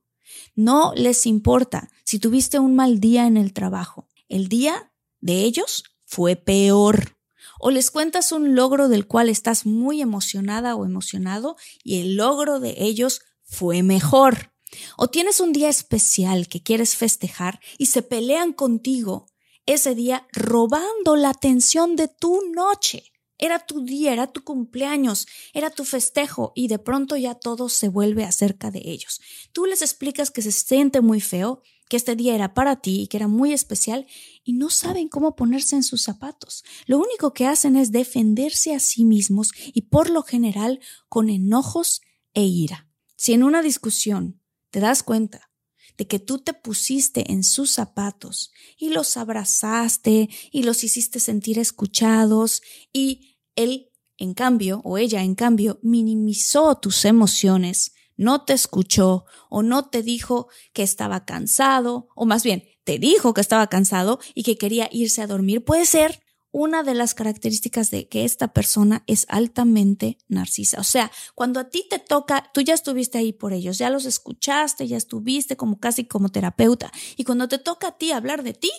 No 0.55 0.93
les 0.95 1.27
importa 1.27 1.91
si 2.05 2.19
tuviste 2.19 2.59
un 2.59 2.75
mal 2.75 3.01
día 3.01 3.27
en 3.27 3.37
el 3.37 3.53
trabajo. 3.53 4.09
El 4.29 4.49
día 4.49 4.93
de 5.21 5.43
ellos 5.43 5.85
fue 6.05 6.37
peor. 6.37 7.17
O 7.59 7.71
les 7.71 7.91
cuentas 7.91 8.33
un 8.33 8.55
logro 8.55 8.89
del 8.89 9.07
cual 9.07 9.29
estás 9.29 9.67
muy 9.67 10.03
emocionada 10.03 10.77
o 10.77 10.85
emocionado 10.85 11.57
y 11.83 12.01
el 12.01 12.17
logro 12.17 12.61
de 12.61 12.75
ellos 12.79 13.23
fue 13.43 13.83
mejor. 13.83 14.53
O 14.97 15.09
tienes 15.09 15.41
un 15.41 15.53
día 15.53 15.69
especial 15.69 16.49
que 16.49 16.63
quieres 16.63 16.97
festejar 16.97 17.61
y 17.79 17.87
se 17.87 18.03
pelean 18.03 18.53
contigo 18.53 19.27
ese 19.67 19.95
día 19.95 20.27
robando 20.33 21.17
la 21.17 21.31
atención 21.31 21.97
de 21.97 22.09
tu 22.09 22.41
noche. 22.53 23.13
Era 23.39 23.59
tu 23.59 23.85
día, 23.85 24.13
era 24.13 24.29
tu 24.29 24.45
cumpleaños, 24.45 25.27
era 25.53 25.69
tu 25.69 25.85
festejo 25.85 26.53
y 26.55 26.69
de 26.69 26.79
pronto 26.79 27.17
ya 27.17 27.35
todo 27.35 27.69
se 27.69 27.89
vuelve 27.89 28.25
acerca 28.25 28.71
de 28.71 28.81
ellos. 28.85 29.21
Tú 29.53 29.67
les 29.67 29.83
explicas 29.83 30.31
que 30.31 30.41
se 30.41 30.53
siente 30.53 31.03
muy 31.03 31.21
feo, 31.21 31.61
que 31.89 31.99
este 31.99 32.17
día 32.17 32.35
era 32.35 32.55
para 32.55 32.77
ti 32.77 33.03
y 33.03 33.07
que 33.09 33.19
era 33.19 33.29
muy 33.29 33.53
especial 33.53 34.07
y 34.43 34.55
no 34.55 34.71
saben 34.71 35.09
cómo 35.09 35.37
ponerse 35.37 35.77
en 35.77 35.83
sus 35.83 36.03
zapatos. 36.03 36.65
Lo 36.87 36.99
único 36.99 37.35
que 37.35 37.47
hacen 37.47 37.77
es 37.77 37.93
defenderse 37.93 38.75
a 38.75 38.81
sí 38.81 39.05
mismos 39.05 39.53
y 39.67 39.83
por 39.83 40.09
lo 40.09 40.23
general 40.23 40.81
con 41.09 41.29
enojos 41.29 42.01
e 42.33 42.43
ira. 42.43 42.89
Si 43.17 43.35
en 43.35 43.43
una 43.43 43.61
discusión 43.61 44.41
te 44.71 44.81
das 44.81 45.03
cuenta 45.03 45.51
de 45.97 46.07
que 46.07 46.19
tú 46.19 46.39
te 46.39 46.53
pusiste 46.53 47.33
en 47.33 47.43
sus 47.43 47.71
zapatos 47.71 48.53
y 48.79 48.91
los 48.91 49.17
abrazaste 49.17 50.29
y 50.51 50.63
los 50.63 50.85
hiciste 50.85 51.21
sentir 51.21 51.59
escuchados 51.59 52.63
y 52.93 53.39
él, 53.55 53.91
en 54.19 54.35
cambio, 54.35 54.81
o 54.85 54.99
ella, 54.99 55.23
en 55.23 55.35
cambio, 55.35 55.79
minimizó 55.83 56.77
tus 56.77 57.05
emociones, 57.05 57.93
no 58.17 58.45
te 58.45 58.53
escuchó 58.53 59.25
o 59.51 59.63
no 59.63 59.89
te 59.89 60.03
dijo 60.03 60.49
que 60.73 60.83
estaba 60.83 61.25
cansado, 61.25 62.09
o 62.15 62.27
más 62.27 62.43
bien, 62.43 62.65
te 62.85 62.99
dijo 62.99 63.35
que 63.35 63.41
estaba 63.41 63.67
cansado 63.67 64.21
y 64.35 64.43
que 64.43 64.57
quería 64.57 64.89
irse 64.93 65.23
a 65.23 65.27
dormir, 65.27 65.65
puede 65.65 65.87
ser 65.87 66.21
una 66.59 66.83
de 66.83 66.95
las 66.95 67.13
características 67.13 67.91
de 67.91 68.09
que 68.09 68.25
esta 68.25 68.55
persona 68.55 69.05
es 69.07 69.27
altamente 69.29 70.17
narcisa. 70.27 70.81
O 70.81 70.85
sea, 70.85 71.13
cuando 71.35 71.61
a 71.61 71.69
ti 71.69 71.87
te 71.91 71.99
toca, 71.99 72.51
tú 72.55 72.63
ya 72.63 72.73
estuviste 72.73 73.19
ahí 73.19 73.35
por 73.35 73.53
ellos, 73.53 73.77
ya 73.77 73.91
los 73.91 74.07
escuchaste, 74.07 74.89
ya 74.89 74.97
estuviste 74.97 75.59
como 75.59 75.79
casi 75.81 76.07
como 76.07 76.31
terapeuta. 76.31 76.91
Y 77.19 77.25
cuando 77.25 77.47
te 77.47 77.59
toca 77.59 77.89
a 77.89 77.99
ti 77.99 78.11
hablar 78.11 78.43
de 78.43 78.55
ti, 78.55 78.71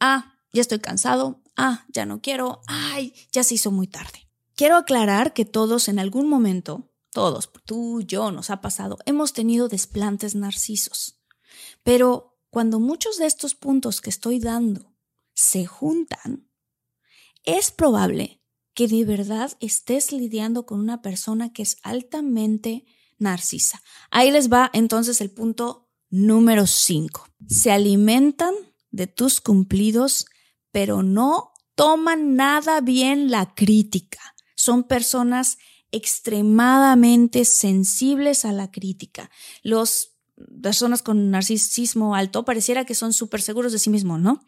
ah, 0.00 0.38
ya 0.54 0.62
estoy 0.62 0.78
cansado, 0.78 1.42
ah, 1.58 1.84
ya 1.92 2.06
no 2.06 2.22
quiero, 2.22 2.62
ay, 2.68 3.12
ya 3.32 3.44
se 3.44 3.56
hizo 3.56 3.70
muy 3.70 3.86
tarde. 3.86 4.30
Quiero 4.54 4.76
aclarar 4.76 5.34
que 5.34 5.44
todos 5.44 5.88
en 5.88 5.98
algún 5.98 6.30
momento, 6.30 6.90
todos, 7.10 7.50
tú, 7.66 8.00
yo, 8.00 8.32
nos 8.32 8.48
ha 8.48 8.62
pasado, 8.62 8.96
hemos 9.04 9.34
tenido 9.34 9.68
desplantes 9.68 10.34
narcisos. 10.34 11.20
Pero 11.82 12.38
cuando 12.48 12.80
muchos 12.80 13.18
de 13.18 13.26
estos 13.26 13.54
puntos 13.54 14.00
que 14.00 14.08
estoy 14.08 14.40
dando 14.40 14.94
se 15.34 15.66
juntan, 15.66 16.45
es 17.46 17.70
probable 17.70 18.42
que 18.74 18.88
de 18.88 19.06
verdad 19.06 19.52
estés 19.60 20.12
lidiando 20.12 20.66
con 20.66 20.78
una 20.80 21.00
persona 21.00 21.52
que 21.52 21.62
es 21.62 21.78
altamente 21.82 22.84
narcisa. 23.18 23.82
Ahí 24.10 24.30
les 24.30 24.52
va 24.52 24.70
entonces 24.74 25.22
el 25.22 25.30
punto 25.30 25.88
número 26.10 26.66
5. 26.66 27.26
Se 27.48 27.72
alimentan 27.72 28.54
de 28.90 29.06
tus 29.06 29.40
cumplidos, 29.40 30.26
pero 30.70 31.02
no 31.02 31.52
toman 31.74 32.36
nada 32.36 32.80
bien 32.80 33.30
la 33.30 33.54
crítica. 33.54 34.20
Son 34.56 34.84
personas 34.84 35.56
extremadamente 35.90 37.44
sensibles 37.44 38.44
a 38.44 38.52
la 38.52 38.70
crítica. 38.70 39.30
Los 39.62 40.15
personas 40.62 41.02
con 41.02 41.30
narcisismo 41.30 42.14
alto 42.14 42.44
pareciera 42.44 42.84
que 42.84 42.94
son 42.94 43.12
súper 43.12 43.42
seguros 43.42 43.72
de 43.72 43.78
sí 43.78 43.90
mismos, 43.90 44.20
¿no? 44.20 44.44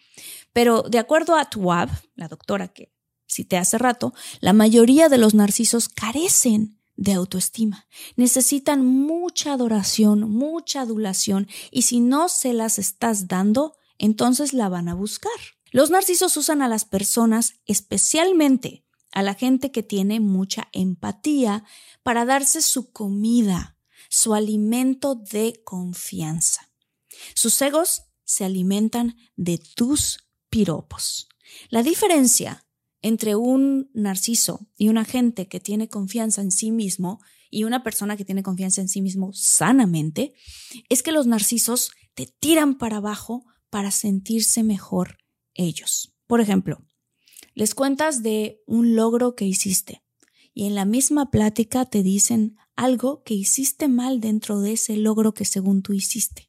Pero 0.53 0.83
de 0.83 0.98
acuerdo 0.98 1.37
a 1.37 1.48
Tuab, 1.48 1.88
la 2.14 2.29
doctora 2.29 2.68
que 2.68 2.92
cité 3.27 3.57
hace 3.57 3.79
rato, 3.79 4.14
la 4.40 4.53
mayoría 4.53 5.09
de 5.09 5.18
los 5.18 5.35
narcisos 5.35 5.88
carecen 5.88 6.79
de 6.96 7.12
autoestima. 7.12 7.87
Necesitan 8.16 8.85
mucha 8.85 9.53
adoración, 9.53 10.31
mucha 10.31 10.81
adulación, 10.81 11.48
y 11.70 11.83
si 11.83 12.01
no 12.01 12.29
se 12.29 12.53
las 12.53 12.79
estás 12.79 13.29
dando, 13.29 13.77
entonces 13.98 14.53
la 14.53 14.68
van 14.68 14.88
a 14.88 14.94
buscar. 14.94 15.33
Los 15.70 15.90
narcisos 15.90 16.37
usan 16.37 16.61
a 16.61 16.68
las 16.68 16.85
personas, 16.85 17.55
especialmente 17.66 18.85
a 19.12 19.22
la 19.22 19.35
gente 19.35 19.70
que 19.70 19.83
tiene 19.83 20.20
mucha 20.20 20.68
empatía, 20.72 21.64
para 22.03 22.24
darse 22.24 22.62
su 22.62 22.90
comida, 22.90 23.78
su 24.09 24.35
alimento 24.35 25.14
de 25.14 25.61
confianza. 25.64 26.71
Sus 27.35 27.61
egos 27.62 28.03
se 28.25 28.44
alimentan 28.44 29.16
de 29.37 29.59
tus 29.59 30.29
piropos. 30.51 31.29
La 31.71 31.83
diferencia 31.83 32.66
entre 33.01 33.37
un 33.37 33.90
narciso 33.94 34.66
y 34.77 34.88
una 34.88 35.05
gente 35.05 35.49
que 35.49 35.61
tiene 35.61 35.88
confianza 35.88 36.42
en 36.42 36.51
sí 36.51 36.71
mismo 36.71 37.21
y 37.51 37.64
una 37.64 37.83
persona 37.83 38.16
que 38.16 38.25
tiene 38.25 38.42
confianza 38.42 38.81
en 38.81 38.88
sí 38.88 39.01
mismo 39.01 39.33
sanamente 39.33 40.35
es 40.88 41.03
que 41.03 41.12
los 41.12 41.27
narcisos 41.27 41.92
te 42.14 42.27
tiran 42.27 42.77
para 42.77 42.97
abajo 42.97 43.44
para 43.71 43.90
sentirse 43.90 44.62
mejor 44.62 45.18
ellos. 45.55 46.14
Por 46.27 46.40
ejemplo, 46.40 46.85
les 47.55 47.75
cuentas 47.75 48.23
de 48.23 48.62
un 48.66 48.97
logro 48.97 49.35
que 49.35 49.47
hiciste 49.47 50.03
y 50.53 50.66
en 50.66 50.75
la 50.75 50.85
misma 50.85 51.31
plática 51.31 51.85
te 51.85 52.03
dicen 52.03 52.57
algo 52.79 53.23
que 53.25 53.35
hiciste 53.35 53.88
mal 53.88 54.21
dentro 54.21 54.61
de 54.61 54.75
ese 54.75 54.97
logro 54.97 55.35
que 55.35 55.45
según 55.45 55.83
tú 55.83 55.93
hiciste. 55.93 56.49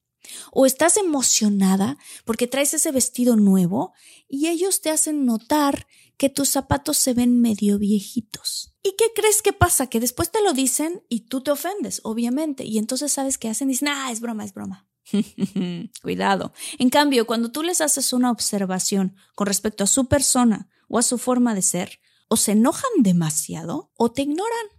O 0.51 0.67
estás 0.67 0.97
emocionada 0.97 1.97
porque 2.23 2.45
traes 2.45 2.75
ese 2.75 2.91
vestido 2.91 3.35
nuevo 3.35 3.93
y 4.27 4.47
ellos 4.47 4.81
te 4.81 4.91
hacen 4.91 5.25
notar 5.25 5.87
que 6.17 6.29
tus 6.29 6.49
zapatos 6.49 6.97
se 6.97 7.15
ven 7.15 7.41
medio 7.41 7.79
viejitos. 7.79 8.75
¿Y 8.83 8.95
qué 8.95 9.05
crees 9.15 9.41
que 9.41 9.53
pasa? 9.53 9.87
Que 9.87 9.99
después 9.99 10.29
te 10.29 10.43
lo 10.43 10.53
dicen 10.53 11.03
y 11.09 11.21
tú 11.21 11.41
te 11.41 11.49
ofendes, 11.49 11.99
obviamente. 12.03 12.63
Y 12.63 12.77
entonces 12.77 13.11
sabes 13.11 13.39
qué 13.39 13.49
hacen 13.49 13.67
dicen, 13.67 13.87
ah, 13.87 14.11
es 14.11 14.19
broma, 14.19 14.45
es 14.45 14.53
broma. 14.53 14.87
Cuidado. 16.03 16.53
En 16.77 16.91
cambio, 16.91 17.25
cuando 17.25 17.51
tú 17.51 17.63
les 17.63 17.81
haces 17.81 18.13
una 18.13 18.29
observación 18.29 19.15
con 19.33 19.47
respecto 19.47 19.83
a 19.83 19.87
su 19.87 20.07
persona 20.07 20.69
o 20.89 20.99
a 20.99 21.01
su 21.01 21.17
forma 21.17 21.55
de 21.55 21.63
ser, 21.63 21.99
o 22.27 22.37
se 22.37 22.51
enojan 22.51 22.91
demasiado 22.99 23.91
o 23.97 24.11
te 24.11 24.21
ignoran 24.21 24.78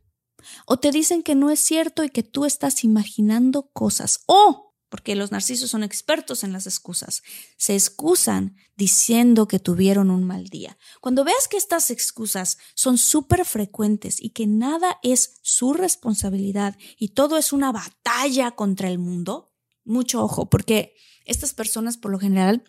O 0.66 0.78
te 0.78 0.90
dicen 0.90 1.22
que 1.22 1.34
no 1.34 1.50
es 1.50 1.60
cierto 1.60 2.04
y 2.04 2.10
que 2.10 2.22
tú 2.22 2.44
estás 2.44 2.84
imaginando 2.84 3.70
cosas. 3.72 4.20
O 4.26 4.70
porque 4.90 5.14
los 5.14 5.30
narcisos 5.30 5.70
son 5.70 5.84
expertos 5.84 6.44
en 6.44 6.52
las 6.52 6.66
excusas. 6.66 7.22
Se 7.56 7.74
excusan 7.74 8.56
diciendo 8.76 9.46
que 9.46 9.60
tuvieron 9.60 10.10
un 10.10 10.24
mal 10.24 10.48
día. 10.48 10.76
Cuando 11.00 11.24
veas 11.24 11.48
que 11.48 11.56
estas 11.56 11.90
excusas 11.90 12.58
son 12.74 12.98
súper 12.98 13.44
frecuentes 13.44 14.20
y 14.20 14.30
que 14.30 14.46
nada 14.48 14.98
es 15.02 15.38
su 15.42 15.72
responsabilidad 15.72 16.76
y 16.98 17.10
todo 17.10 17.38
es 17.38 17.52
una 17.52 17.70
batalla 17.72 18.50
contra 18.50 18.88
el 18.90 18.98
mundo, 18.98 19.54
mucho 19.84 20.22
ojo, 20.22 20.50
porque 20.50 20.94
estas 21.24 21.54
personas 21.54 21.96
por 21.96 22.10
lo 22.10 22.18
general 22.18 22.64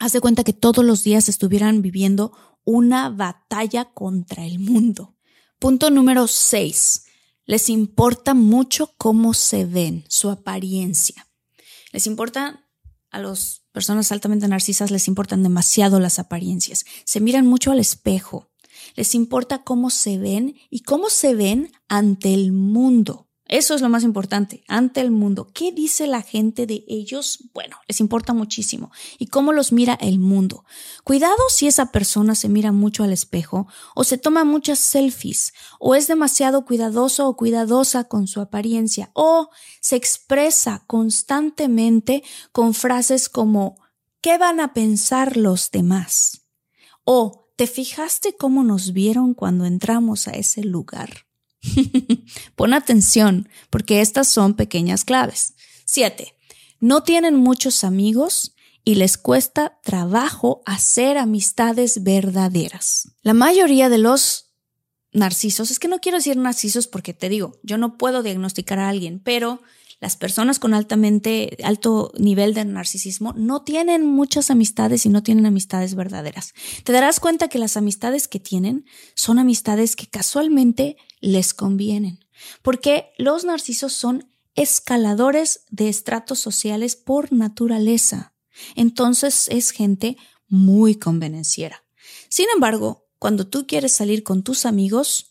hace 0.00 0.20
cuenta 0.20 0.42
que 0.42 0.52
todos 0.52 0.84
los 0.84 1.04
días 1.04 1.28
estuvieran 1.28 1.82
viviendo 1.82 2.32
una 2.64 3.10
batalla 3.10 3.92
contra 3.92 4.44
el 4.44 4.58
mundo. 4.58 5.17
Punto 5.58 5.90
número 5.90 6.28
6. 6.28 7.04
Les 7.44 7.68
importa 7.68 8.34
mucho 8.34 8.94
cómo 8.96 9.34
se 9.34 9.64
ven, 9.64 10.04
su 10.08 10.30
apariencia. 10.30 11.26
Les 11.92 12.06
importa 12.06 12.64
a 13.10 13.18
las 13.18 13.62
personas 13.72 14.12
altamente 14.12 14.46
narcisas, 14.46 14.92
les 14.92 15.08
importan 15.08 15.42
demasiado 15.42 15.98
las 15.98 16.20
apariencias. 16.20 16.84
Se 17.04 17.20
miran 17.20 17.46
mucho 17.46 17.72
al 17.72 17.80
espejo. 17.80 18.52
Les 18.94 19.16
importa 19.16 19.64
cómo 19.64 19.90
se 19.90 20.18
ven 20.18 20.56
y 20.70 20.80
cómo 20.82 21.10
se 21.10 21.34
ven 21.34 21.72
ante 21.88 22.34
el 22.34 22.52
mundo. 22.52 23.27
Eso 23.48 23.74
es 23.74 23.80
lo 23.80 23.88
más 23.88 24.04
importante, 24.04 24.62
ante 24.68 25.00
el 25.00 25.10
mundo. 25.10 25.50
¿Qué 25.54 25.72
dice 25.72 26.06
la 26.06 26.20
gente 26.20 26.66
de 26.66 26.84
ellos? 26.86 27.48
Bueno, 27.54 27.76
les 27.88 27.98
importa 28.00 28.34
muchísimo. 28.34 28.92
¿Y 29.18 29.28
cómo 29.28 29.52
los 29.52 29.72
mira 29.72 29.94
el 29.94 30.18
mundo? 30.18 30.64
Cuidado 31.02 31.36
si 31.48 31.66
esa 31.66 31.90
persona 31.90 32.34
se 32.34 32.50
mira 32.50 32.72
mucho 32.72 33.04
al 33.04 33.12
espejo 33.12 33.66
o 33.94 34.04
se 34.04 34.18
toma 34.18 34.44
muchas 34.44 34.78
selfies 34.78 35.54
o 35.80 35.94
es 35.94 36.08
demasiado 36.08 36.66
cuidadoso 36.66 37.26
o 37.26 37.36
cuidadosa 37.36 38.04
con 38.04 38.26
su 38.26 38.42
apariencia 38.42 39.10
o 39.14 39.48
se 39.80 39.96
expresa 39.96 40.84
constantemente 40.86 42.22
con 42.52 42.74
frases 42.74 43.30
como 43.30 43.76
¿qué 44.20 44.36
van 44.36 44.60
a 44.60 44.74
pensar 44.74 45.36
los 45.38 45.70
demás? 45.70 46.42
o 47.10 47.48
¿te 47.56 47.66
fijaste 47.66 48.36
cómo 48.36 48.62
nos 48.62 48.92
vieron 48.92 49.32
cuando 49.32 49.64
entramos 49.64 50.28
a 50.28 50.32
ese 50.32 50.62
lugar? 50.62 51.27
Pon 52.56 52.74
atención, 52.74 53.48
porque 53.70 54.00
estas 54.00 54.28
son 54.28 54.54
pequeñas 54.54 55.04
claves. 55.04 55.54
7. 55.84 56.34
No 56.80 57.02
tienen 57.02 57.34
muchos 57.36 57.84
amigos 57.84 58.54
y 58.84 58.94
les 58.94 59.18
cuesta 59.18 59.78
trabajo 59.82 60.62
hacer 60.64 61.18
amistades 61.18 62.02
verdaderas. 62.02 63.10
La 63.22 63.34
mayoría 63.34 63.88
de 63.88 63.98
los 63.98 64.48
narcisos, 65.12 65.70
es 65.70 65.78
que 65.78 65.88
no 65.88 66.00
quiero 66.00 66.18
decir 66.18 66.36
narcisos 66.36 66.86
porque 66.86 67.14
te 67.14 67.28
digo, 67.28 67.58
yo 67.62 67.78
no 67.78 67.98
puedo 67.98 68.22
diagnosticar 68.22 68.78
a 68.78 68.88
alguien, 68.88 69.20
pero 69.20 69.60
las 70.00 70.16
personas 70.16 70.58
con 70.58 70.74
altamente 70.74 71.56
alto 71.64 72.12
nivel 72.18 72.54
de 72.54 72.64
narcisismo 72.64 73.32
no 73.32 73.62
tienen 73.62 74.06
muchas 74.06 74.50
amistades 74.50 75.04
y 75.06 75.08
no 75.08 75.22
tienen 75.22 75.46
amistades 75.46 75.94
verdaderas. 75.94 76.54
Te 76.84 76.92
darás 76.92 77.18
cuenta 77.18 77.48
que 77.48 77.58
las 77.58 77.76
amistades 77.76 78.28
que 78.28 78.38
tienen 78.38 78.84
son 79.14 79.38
amistades 79.38 79.96
que 79.96 80.06
casualmente 80.06 80.96
les 81.20 81.52
convienen, 81.52 82.24
porque 82.62 83.10
los 83.18 83.44
narcisos 83.44 83.92
son 83.92 84.28
escaladores 84.54 85.64
de 85.70 85.88
estratos 85.88 86.38
sociales 86.38 86.96
por 86.96 87.32
naturaleza. 87.32 88.34
Entonces 88.76 89.46
es 89.50 89.70
gente 89.70 90.16
muy 90.48 90.94
convenenciera. 90.94 91.84
Sin 92.28 92.46
embargo, 92.54 93.08
cuando 93.18 93.48
tú 93.48 93.66
quieres 93.66 93.92
salir 93.92 94.22
con 94.22 94.42
tus 94.42 94.64
amigos, 94.64 95.27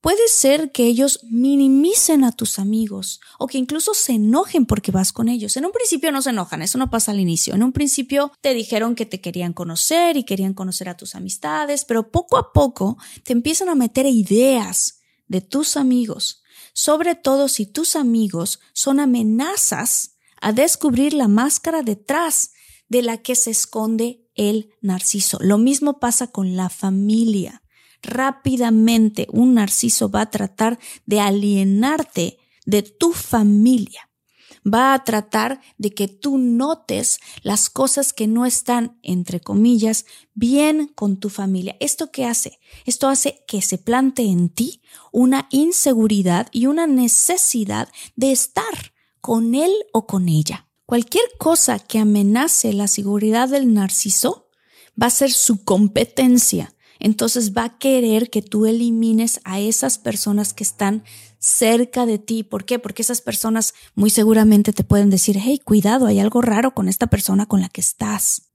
Puede 0.00 0.28
ser 0.28 0.70
que 0.70 0.86
ellos 0.86 1.20
minimicen 1.24 2.22
a 2.22 2.32
tus 2.32 2.58
amigos 2.58 3.20
o 3.38 3.46
que 3.46 3.58
incluso 3.58 3.94
se 3.94 4.12
enojen 4.12 4.66
porque 4.66 4.92
vas 4.92 5.12
con 5.12 5.28
ellos. 5.28 5.56
En 5.56 5.64
un 5.64 5.72
principio 5.72 6.12
no 6.12 6.22
se 6.22 6.30
enojan, 6.30 6.62
eso 6.62 6.78
no 6.78 6.90
pasa 6.90 7.12
al 7.12 7.20
inicio. 7.20 7.54
En 7.54 7.62
un 7.62 7.72
principio 7.72 8.30
te 8.40 8.54
dijeron 8.54 8.94
que 8.94 9.06
te 9.06 9.20
querían 9.20 9.52
conocer 9.52 10.16
y 10.16 10.24
querían 10.24 10.54
conocer 10.54 10.88
a 10.88 10.96
tus 10.96 11.14
amistades, 11.14 11.84
pero 11.84 12.10
poco 12.10 12.36
a 12.36 12.52
poco 12.52 12.98
te 13.24 13.32
empiezan 13.32 13.68
a 13.68 13.74
meter 13.74 14.06
ideas 14.06 15.00
de 15.26 15.40
tus 15.40 15.76
amigos, 15.76 16.42
sobre 16.72 17.14
todo 17.14 17.48
si 17.48 17.66
tus 17.66 17.96
amigos 17.96 18.60
son 18.74 19.00
amenazas 19.00 20.18
a 20.40 20.52
descubrir 20.52 21.14
la 21.14 21.26
máscara 21.26 21.82
detrás 21.82 22.52
de 22.88 23.02
la 23.02 23.22
que 23.22 23.34
se 23.34 23.50
esconde 23.50 24.28
el 24.34 24.70
narciso. 24.80 25.38
Lo 25.40 25.58
mismo 25.58 25.98
pasa 25.98 26.28
con 26.28 26.54
la 26.56 26.68
familia 26.68 27.62
rápidamente 28.02 29.26
un 29.32 29.54
narciso 29.54 30.10
va 30.10 30.22
a 30.22 30.30
tratar 30.30 30.78
de 31.06 31.20
alienarte 31.20 32.38
de 32.64 32.82
tu 32.82 33.12
familia. 33.12 34.10
Va 34.66 34.94
a 34.94 35.04
tratar 35.04 35.60
de 35.78 35.94
que 35.94 36.08
tú 36.08 36.38
notes 36.38 37.20
las 37.42 37.70
cosas 37.70 38.12
que 38.12 38.26
no 38.26 38.46
están, 38.46 38.98
entre 39.02 39.40
comillas, 39.40 40.06
bien 40.34 40.88
con 40.88 41.18
tu 41.18 41.28
familia. 41.30 41.76
¿Esto 41.78 42.10
qué 42.10 42.24
hace? 42.24 42.58
Esto 42.84 43.08
hace 43.08 43.44
que 43.46 43.62
se 43.62 43.78
plante 43.78 44.22
en 44.22 44.48
ti 44.48 44.82
una 45.12 45.46
inseguridad 45.50 46.48
y 46.50 46.66
una 46.66 46.88
necesidad 46.88 47.88
de 48.16 48.32
estar 48.32 48.92
con 49.20 49.54
él 49.54 49.72
o 49.92 50.06
con 50.06 50.28
ella. 50.28 50.68
Cualquier 50.84 51.24
cosa 51.38 51.78
que 51.78 51.98
amenace 51.98 52.72
la 52.72 52.88
seguridad 52.88 53.48
del 53.48 53.72
narciso 53.72 54.48
va 55.00 55.06
a 55.06 55.10
ser 55.10 55.32
su 55.32 55.64
competencia 55.64 56.75
entonces 56.98 57.52
va 57.52 57.64
a 57.64 57.78
querer 57.78 58.30
que 58.30 58.42
tú 58.42 58.66
elimines 58.66 59.40
a 59.44 59.60
esas 59.60 59.98
personas 59.98 60.54
que 60.54 60.64
están 60.64 61.04
cerca 61.38 62.06
de 62.06 62.18
ti. 62.18 62.42
¿Por 62.42 62.64
qué? 62.64 62.78
Porque 62.78 63.02
esas 63.02 63.20
personas 63.20 63.74
muy 63.94 64.10
seguramente 64.10 64.72
te 64.72 64.84
pueden 64.84 65.10
decir, 65.10 65.38
hey, 65.40 65.60
cuidado, 65.62 66.06
hay 66.06 66.18
algo 66.18 66.42
raro 66.42 66.74
con 66.74 66.88
esta 66.88 67.06
persona 67.06 67.46
con 67.46 67.60
la 67.60 67.68
que 67.68 67.80
estás. 67.80 68.50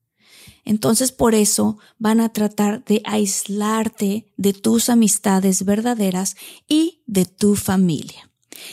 Entonces 0.64 1.12
por 1.12 1.34
eso 1.34 1.78
van 1.98 2.20
a 2.20 2.30
tratar 2.30 2.84
de 2.86 3.02
aislarte 3.06 4.32
de 4.38 4.54
tus 4.54 4.90
amistades 4.90 5.66
verdaderas 5.66 6.36
y 6.68 7.02
de 7.08 7.26
tu 7.26 7.56
familia. 7.56 8.30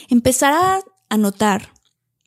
Empezará 0.09 0.83
a 1.09 1.17
notar 1.17 1.73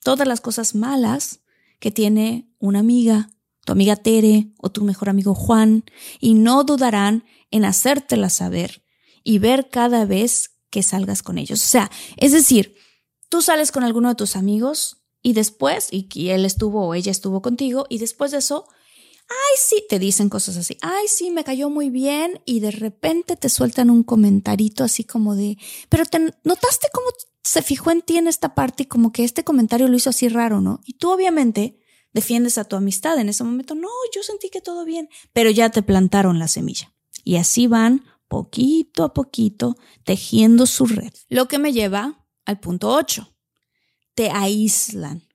todas 0.02 0.26
las 0.26 0.40
cosas 0.40 0.74
malas 0.74 1.40
que 1.78 1.90
tiene 1.90 2.48
una 2.58 2.80
amiga, 2.80 3.30
tu 3.64 3.72
amiga 3.72 3.96
Tere 3.96 4.52
o 4.58 4.70
tu 4.70 4.84
mejor 4.84 5.08
amigo 5.08 5.34
Juan, 5.34 5.84
y 6.20 6.34
no 6.34 6.64
dudarán 6.64 7.24
en 7.50 7.64
hacértela 7.64 8.30
saber 8.30 8.82
y 9.22 9.38
ver 9.38 9.68
cada 9.68 10.04
vez 10.04 10.50
que 10.70 10.82
salgas 10.82 11.22
con 11.22 11.38
ellos. 11.38 11.62
O 11.62 11.66
sea, 11.66 11.90
es 12.16 12.32
decir, 12.32 12.74
tú 13.28 13.42
sales 13.42 13.72
con 13.72 13.84
alguno 13.84 14.08
de 14.08 14.14
tus 14.14 14.36
amigos 14.36 15.04
y 15.22 15.34
después, 15.34 15.88
y, 15.90 16.28
él 16.30 16.44
estuvo 16.44 16.86
o 16.86 16.94
ella 16.94 17.12
estuvo 17.12 17.42
contigo, 17.42 17.86
y 17.88 17.98
después 17.98 18.32
de 18.32 18.38
eso, 18.38 18.66
ay, 19.28 19.56
sí, 19.56 19.84
te 19.88 20.00
dicen 20.00 20.28
cosas 20.28 20.56
así, 20.56 20.76
ay, 20.80 21.06
sí, 21.06 21.30
me 21.30 21.44
cayó 21.44 21.70
muy 21.70 21.90
bien, 21.90 22.40
y 22.44 22.58
de 22.58 22.72
repente 22.72 23.36
te 23.36 23.48
sueltan 23.48 23.90
un 23.90 24.02
comentarito 24.02 24.82
así 24.82 25.04
como 25.04 25.36
de, 25.36 25.58
pero 25.88 26.04
te 26.06 26.18
notaste 26.42 26.88
cómo 26.92 27.06
se 27.44 27.62
fijó 27.62 27.90
en 27.90 28.02
ti 28.02 28.16
en 28.16 28.26
esta 28.26 28.54
parte 28.54 28.84
y 28.84 28.86
como 28.86 29.12
que 29.12 29.24
este 29.24 29.44
comentario 29.44 29.88
lo 29.88 29.96
hizo 29.96 30.10
así 30.10 30.28
raro, 30.28 30.60
¿no? 30.60 30.80
Y 30.84 30.94
tú 30.94 31.10
obviamente 31.10 31.81
defiendes 32.12 32.58
a 32.58 32.64
tu 32.64 32.76
amistad 32.76 33.18
en 33.18 33.28
ese 33.28 33.44
momento. 33.44 33.74
No, 33.74 33.88
yo 34.14 34.22
sentí 34.22 34.48
que 34.50 34.60
todo 34.60 34.84
bien, 34.84 35.08
pero 35.32 35.50
ya 35.50 35.70
te 35.70 35.82
plantaron 35.82 36.38
la 36.38 36.48
semilla. 36.48 36.92
Y 37.24 37.36
así 37.36 37.66
van 37.66 38.04
poquito 38.28 39.04
a 39.04 39.12
poquito 39.12 39.76
tejiendo 40.04 40.66
su 40.66 40.86
red. 40.86 41.12
Lo 41.28 41.48
que 41.48 41.58
me 41.58 41.72
lleva 41.72 42.26
al 42.44 42.60
punto 42.60 42.88
8. 42.88 43.28
Te 44.14 44.30
aíslan. 44.30 45.28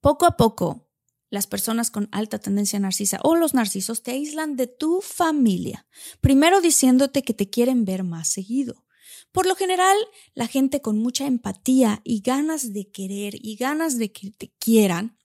Poco 0.00 0.26
a 0.26 0.36
poco, 0.36 0.88
las 1.28 1.46
personas 1.46 1.90
con 1.90 2.08
alta 2.12 2.38
tendencia 2.38 2.78
narcisa 2.78 3.18
o 3.22 3.34
los 3.34 3.54
narcisos 3.54 4.02
te 4.02 4.12
aíslan 4.12 4.56
de 4.56 4.68
tu 4.68 5.00
familia. 5.00 5.86
Primero 6.20 6.60
diciéndote 6.60 7.22
que 7.22 7.34
te 7.34 7.50
quieren 7.50 7.84
ver 7.84 8.04
más 8.04 8.28
seguido. 8.28 8.84
Por 9.32 9.46
lo 9.46 9.54
general, 9.54 9.96
la 10.34 10.46
gente 10.46 10.80
con 10.80 10.98
mucha 10.98 11.26
empatía 11.26 12.00
y 12.04 12.20
ganas 12.20 12.72
de 12.72 12.90
querer 12.90 13.34
y 13.34 13.56
ganas 13.56 13.98
de 13.98 14.12
que 14.12 14.30
te 14.30 14.52
quieran 14.58 15.15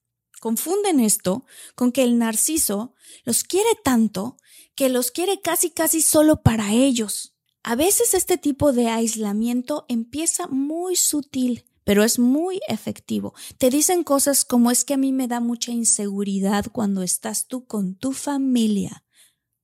Confunden 0.42 1.00
esto 1.00 1.46
con 1.76 1.92
que 1.92 2.02
el 2.02 2.18
narciso 2.18 2.96
los 3.26 3.44
quiere 3.44 3.70
tanto 3.84 4.38
que 4.74 4.90
los 4.90 5.12
quiere 5.12 5.40
casi 5.40 5.70
casi 5.70 6.02
solo 6.02 6.42
para 6.42 6.74
ellos. 6.74 7.36
A 7.62 7.76
veces 7.76 8.16
este 8.16 8.40
tipo 8.40 8.74
de 8.74 8.88
aislamiento 8.88 9.86
empieza 9.88 10.48
muy 10.48 10.96
sutil, 10.96 11.66
pero 11.84 12.04
es 12.04 12.18
muy 12.18 12.60
efectivo. 12.68 13.36
Te 13.60 13.70
dicen 13.70 14.04
cosas 14.04 14.44
como 14.44 14.72
es 14.72 14.84
que 14.84 14.96
a 14.96 14.98
mí 14.98 15.12
me 15.12 15.28
da 15.28 15.42
mucha 15.42 15.72
inseguridad 15.72 16.66
cuando 16.72 17.04
estás 17.04 17.46
tú 17.46 17.68
con 17.68 17.94
tu 17.94 18.12
familia. 18.12 19.04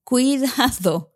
Cuidado, 0.04 1.16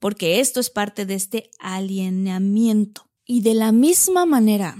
porque 0.00 0.40
esto 0.40 0.58
es 0.58 0.70
parte 0.70 1.06
de 1.06 1.14
este 1.14 1.52
alienamiento. 1.60 3.08
Y 3.24 3.42
de 3.42 3.54
la 3.54 3.70
misma 3.70 4.26
manera, 4.26 4.76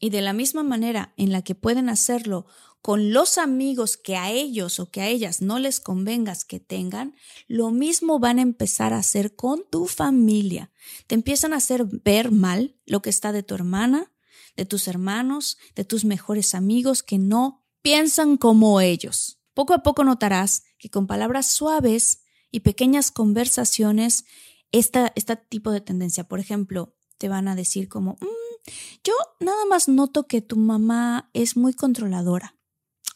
y 0.00 0.10
de 0.10 0.20
la 0.20 0.32
misma 0.32 0.62
manera 0.62 1.14
en 1.16 1.32
la 1.32 1.42
que 1.42 1.54
pueden 1.54 1.88
hacerlo 1.88 2.46
con 2.86 3.12
los 3.12 3.36
amigos 3.36 3.96
que 3.96 4.16
a 4.16 4.30
ellos 4.30 4.78
o 4.78 4.92
que 4.92 5.00
a 5.00 5.08
ellas 5.08 5.42
no 5.42 5.58
les 5.58 5.80
convengas 5.80 6.44
que 6.44 6.60
tengan, 6.60 7.16
lo 7.48 7.72
mismo 7.72 8.20
van 8.20 8.38
a 8.38 8.42
empezar 8.42 8.92
a 8.92 8.98
hacer 8.98 9.34
con 9.34 9.64
tu 9.68 9.86
familia. 9.88 10.70
Te 11.08 11.16
empiezan 11.16 11.52
a 11.52 11.56
hacer 11.56 11.84
ver 11.84 12.30
mal 12.30 12.76
lo 12.86 13.02
que 13.02 13.10
está 13.10 13.32
de 13.32 13.42
tu 13.42 13.56
hermana, 13.56 14.12
de 14.56 14.66
tus 14.66 14.86
hermanos, 14.86 15.58
de 15.74 15.84
tus 15.84 16.04
mejores 16.04 16.54
amigos 16.54 17.02
que 17.02 17.18
no 17.18 17.66
piensan 17.82 18.36
como 18.36 18.80
ellos. 18.80 19.40
Poco 19.52 19.74
a 19.74 19.82
poco 19.82 20.04
notarás 20.04 20.62
que 20.78 20.88
con 20.88 21.08
palabras 21.08 21.48
suaves 21.48 22.20
y 22.52 22.60
pequeñas 22.60 23.10
conversaciones, 23.10 24.26
esta, 24.70 25.12
este 25.16 25.34
tipo 25.34 25.72
de 25.72 25.80
tendencia, 25.80 26.28
por 26.28 26.38
ejemplo, 26.38 26.94
te 27.18 27.28
van 27.28 27.48
a 27.48 27.56
decir 27.56 27.88
como, 27.88 28.12
mm, 28.20 28.70
yo 29.02 29.14
nada 29.40 29.64
más 29.64 29.88
noto 29.88 30.28
que 30.28 30.40
tu 30.40 30.54
mamá 30.54 31.30
es 31.32 31.56
muy 31.56 31.72
controladora. 31.72 32.55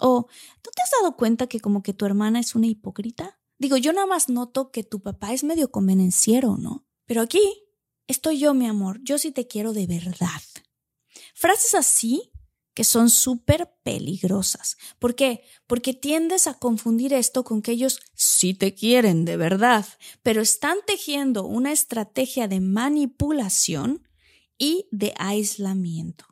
O, 0.00 0.26
¿tú 0.62 0.70
te 0.74 0.82
has 0.82 0.90
dado 0.90 1.16
cuenta 1.16 1.46
que 1.46 1.60
como 1.60 1.82
que 1.82 1.94
tu 1.94 2.06
hermana 2.06 2.40
es 2.40 2.54
una 2.54 2.66
hipócrita? 2.66 3.38
Digo, 3.58 3.76
yo 3.76 3.92
nada 3.92 4.06
más 4.06 4.28
noto 4.28 4.70
que 4.70 4.82
tu 4.82 5.00
papá 5.00 5.32
es 5.32 5.44
medio 5.44 5.70
convenenciero, 5.70 6.56
¿no? 6.56 6.86
Pero 7.06 7.20
aquí 7.20 7.40
estoy 8.06 8.38
yo, 8.38 8.54
mi 8.54 8.66
amor, 8.66 9.00
yo 9.02 9.18
sí 9.18 9.30
te 9.30 9.46
quiero 9.46 9.72
de 9.72 9.86
verdad. 9.86 10.42
Frases 11.34 11.74
así 11.74 12.32
que 12.74 12.84
son 12.84 13.10
súper 13.10 13.74
peligrosas. 13.82 14.78
¿Por 14.98 15.14
qué? 15.14 15.42
Porque 15.66 15.92
tiendes 15.92 16.46
a 16.46 16.54
confundir 16.54 17.12
esto 17.12 17.44
con 17.44 17.62
que 17.62 17.72
ellos 17.72 18.00
sí 18.14 18.54
te 18.54 18.74
quieren 18.74 19.24
de 19.24 19.36
verdad, 19.36 19.86
pero 20.22 20.40
están 20.40 20.78
tejiendo 20.86 21.44
una 21.44 21.72
estrategia 21.72 22.48
de 22.48 22.60
manipulación 22.60 24.08
y 24.56 24.88
de 24.92 25.12
aislamiento. 25.18 26.26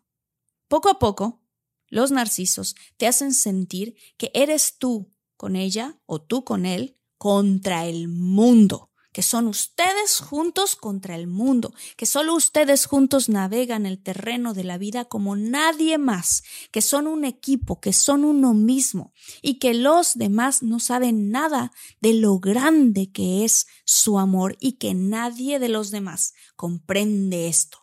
Poco 0.68 0.88
a 0.88 0.98
poco, 0.98 1.42
los 1.88 2.10
narcisos 2.10 2.74
te 2.96 3.06
hacen 3.06 3.32
sentir 3.32 3.96
que 4.16 4.30
eres 4.34 4.76
tú 4.78 5.12
con 5.36 5.56
ella 5.56 6.00
o 6.06 6.20
tú 6.20 6.44
con 6.44 6.66
él 6.66 6.96
contra 7.16 7.86
el 7.86 8.08
mundo 8.08 8.88
que 9.18 9.22
son 9.22 9.48
ustedes 9.48 10.20
juntos 10.20 10.76
contra 10.76 11.16
el 11.16 11.26
mundo, 11.26 11.74
que 11.96 12.06
solo 12.06 12.36
ustedes 12.36 12.86
juntos 12.86 13.28
navegan 13.28 13.84
el 13.84 14.00
terreno 14.00 14.54
de 14.54 14.62
la 14.62 14.78
vida 14.78 15.06
como 15.06 15.34
nadie 15.34 15.98
más, 15.98 16.44
que 16.70 16.82
son 16.82 17.08
un 17.08 17.24
equipo, 17.24 17.80
que 17.80 17.92
son 17.92 18.24
uno 18.24 18.54
mismo 18.54 19.12
y 19.42 19.58
que 19.58 19.74
los 19.74 20.14
demás 20.14 20.62
no 20.62 20.78
saben 20.78 21.32
nada 21.32 21.72
de 22.00 22.14
lo 22.14 22.38
grande 22.38 23.10
que 23.10 23.44
es 23.44 23.66
su 23.84 24.20
amor 24.20 24.56
y 24.60 24.74
que 24.74 24.94
nadie 24.94 25.58
de 25.58 25.68
los 25.68 25.90
demás 25.90 26.34
comprende 26.54 27.48
esto. 27.48 27.78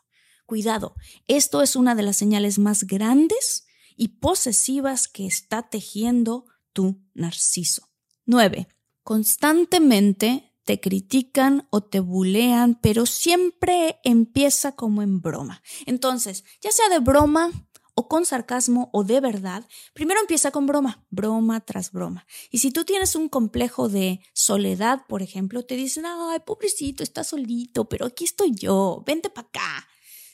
Cuidado, 0.45 0.95
esto 1.27 1.61
es 1.61 1.75
una 1.75 1.95
de 1.95 2.03
las 2.03 2.15
señales 2.15 2.59
más 2.59 2.85
grandes 2.85 3.64
y 3.95 4.09
posesivas 4.19 5.07
que 5.07 5.25
está 5.25 5.69
tejiendo 5.69 6.45
tu 6.73 7.01
narciso. 7.13 7.89
9. 8.25 8.67
Constantemente 9.03 10.53
te 10.63 10.79
critican 10.79 11.67
o 11.69 11.81
te 11.81 11.99
bulean, 11.99 12.79
pero 12.81 13.05
siempre 13.05 13.99
empieza 14.03 14.73
como 14.73 15.01
en 15.01 15.21
broma. 15.21 15.61
Entonces, 15.85 16.43
ya 16.59 16.71
sea 16.71 16.89
de 16.89 16.99
broma 16.99 17.51
o 17.93 18.09
con 18.09 18.25
sarcasmo 18.25 18.89
o 18.91 19.03
de 19.03 19.21
verdad, 19.21 19.65
primero 19.93 20.19
empieza 20.19 20.51
con 20.51 20.65
broma, 20.65 21.05
broma 21.09 21.61
tras 21.61 21.91
broma. 21.91 22.25
Y 22.51 22.57
si 22.57 22.71
tú 22.71 22.83
tienes 22.83 23.15
un 23.15 23.29
complejo 23.29 23.87
de 23.87 24.21
soledad, 24.33 25.05
por 25.07 25.21
ejemplo, 25.21 25.63
te 25.63 25.75
dicen, 25.75 26.05
ay, 26.05 26.39
pobrecito, 26.45 27.03
está 27.03 27.23
solito, 27.23 27.87
pero 27.87 28.07
aquí 28.07 28.25
estoy 28.25 28.53
yo, 28.53 29.03
vente 29.05 29.29
para 29.29 29.47
acá. 29.47 29.87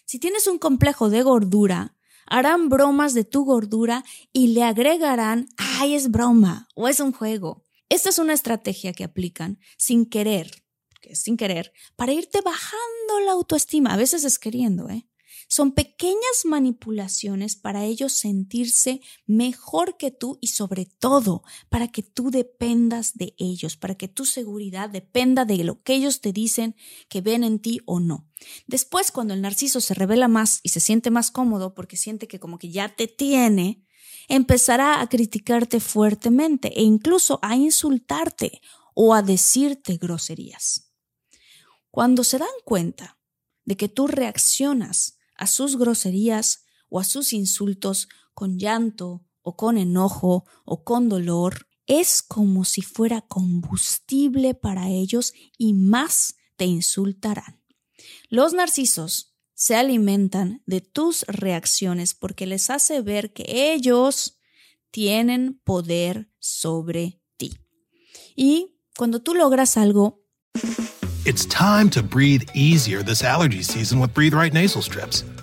Si 0.05 0.17
tienes 0.17 0.47
un 0.47 0.57
complejo 0.57 1.09
de 1.09 1.21
gordura, 1.21 1.95
harán 2.31 2.69
bromas 2.69 3.13
de 3.13 3.25
tu 3.25 3.43
gordura 3.43 4.05
y 4.31 4.53
le 4.53 4.63
agregarán, 4.63 5.49
ay, 5.57 5.95
es 5.95 6.09
broma 6.09 6.69
o 6.75 6.87
es 6.87 7.01
un 7.01 7.11
juego. 7.11 7.65
Esta 7.89 8.07
es 8.07 8.19
una 8.19 8.31
estrategia 8.31 8.93
que 8.93 9.03
aplican 9.03 9.59
sin 9.77 10.05
querer, 10.05 10.49
que 11.01 11.13
sin 11.17 11.35
querer, 11.35 11.73
para 11.97 12.13
irte 12.13 12.39
bajando 12.39 13.19
la 13.25 13.33
autoestima. 13.33 13.93
A 13.93 13.97
veces 13.97 14.23
es 14.23 14.39
queriendo, 14.39 14.89
¿eh? 14.89 15.09
Son 15.51 15.73
pequeñas 15.73 16.45
manipulaciones 16.45 17.57
para 17.57 17.83
ellos 17.83 18.13
sentirse 18.13 19.01
mejor 19.25 19.97
que 19.97 20.09
tú 20.09 20.37
y 20.39 20.47
sobre 20.47 20.85
todo 20.85 21.43
para 21.67 21.89
que 21.89 22.03
tú 22.03 22.31
dependas 22.31 23.17
de 23.17 23.35
ellos, 23.37 23.75
para 23.75 23.95
que 23.95 24.07
tu 24.07 24.23
seguridad 24.23 24.89
dependa 24.89 25.43
de 25.43 25.61
lo 25.65 25.83
que 25.83 25.95
ellos 25.95 26.21
te 26.21 26.31
dicen 26.31 26.77
que 27.09 27.19
ven 27.19 27.43
en 27.43 27.59
ti 27.59 27.81
o 27.85 27.99
no. 27.99 28.29
Después, 28.65 29.11
cuando 29.11 29.33
el 29.33 29.41
narciso 29.41 29.81
se 29.81 29.93
revela 29.93 30.29
más 30.29 30.61
y 30.63 30.69
se 30.69 30.79
siente 30.79 31.11
más 31.11 31.31
cómodo 31.31 31.73
porque 31.73 31.97
siente 31.97 32.29
que 32.29 32.39
como 32.39 32.57
que 32.57 32.71
ya 32.71 32.95
te 32.95 33.09
tiene, 33.09 33.85
empezará 34.29 35.01
a 35.01 35.09
criticarte 35.09 35.81
fuertemente 35.81 36.71
e 36.79 36.81
incluso 36.81 37.39
a 37.41 37.57
insultarte 37.57 38.61
o 38.93 39.13
a 39.13 39.21
decirte 39.21 39.97
groserías. 39.97 40.93
Cuando 41.89 42.23
se 42.23 42.37
dan 42.37 42.47
cuenta 42.63 43.19
de 43.65 43.75
que 43.75 43.89
tú 43.89 44.07
reaccionas 44.07 45.17
a 45.41 45.47
sus 45.47 45.75
groserías 45.77 46.65
o 46.87 46.99
a 46.99 47.03
sus 47.03 47.33
insultos 47.33 48.09
con 48.35 48.59
llanto 48.59 49.25
o 49.41 49.57
con 49.57 49.79
enojo 49.79 50.45
o 50.65 50.83
con 50.83 51.09
dolor, 51.09 51.67
es 51.87 52.21
como 52.21 52.63
si 52.63 52.83
fuera 52.83 53.21
combustible 53.21 54.53
para 54.53 54.89
ellos 54.89 55.33
y 55.57 55.73
más 55.73 56.35
te 56.57 56.65
insultarán. 56.65 57.59
Los 58.29 58.53
narcisos 58.53 59.33
se 59.55 59.75
alimentan 59.75 60.61
de 60.67 60.81
tus 60.81 61.23
reacciones 61.23 62.13
porque 62.13 62.45
les 62.45 62.69
hace 62.69 63.01
ver 63.01 63.33
que 63.33 63.73
ellos 63.73 64.37
tienen 64.91 65.59
poder 65.63 66.29
sobre 66.37 67.19
ti. 67.37 67.57
Y 68.35 68.77
cuando 68.95 69.23
tú 69.23 69.33
logras 69.33 69.75
algo, 69.75 70.23
It's 71.23 71.45
time 71.45 71.89
to 71.91 72.01
breathe 72.01 72.49
easier 72.53 73.03
this 73.03 73.23
allergy 73.23 73.63
season 73.63 73.99
with 73.99 74.13
Breathe 74.13 74.33
Right 74.33 74.53
nasal 74.53 74.81
strips. 74.81 75.23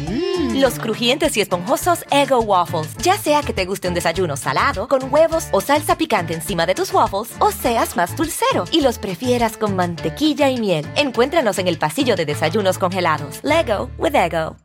Mm. 0.00 0.60
Los 0.60 0.78
crujientes 0.78 1.36
y 1.36 1.40
esponjosos 1.40 2.04
Ego 2.10 2.40
Waffles. 2.40 2.96
Ya 3.02 3.16
sea 3.16 3.42
que 3.42 3.52
te 3.52 3.64
guste 3.64 3.88
un 3.88 3.94
desayuno 3.94 4.36
salado, 4.36 4.88
con 4.88 5.12
huevos 5.12 5.46
o 5.52 5.60
salsa 5.60 5.96
picante 5.96 6.34
encima 6.34 6.66
de 6.66 6.74
tus 6.74 6.92
waffles, 6.92 7.34
o 7.38 7.50
seas 7.52 7.96
más 7.96 8.16
dulcero 8.16 8.64
y 8.72 8.80
los 8.80 8.98
prefieras 8.98 9.56
con 9.56 9.76
mantequilla 9.76 10.50
y 10.50 10.58
miel. 10.58 10.86
Encuéntranos 10.96 11.58
en 11.58 11.68
el 11.68 11.78
pasillo 11.78 12.16
de 12.16 12.26
desayunos 12.26 12.78
congelados. 12.78 13.40
Lego 13.42 13.90
with 13.98 14.14
Ego. 14.14 14.56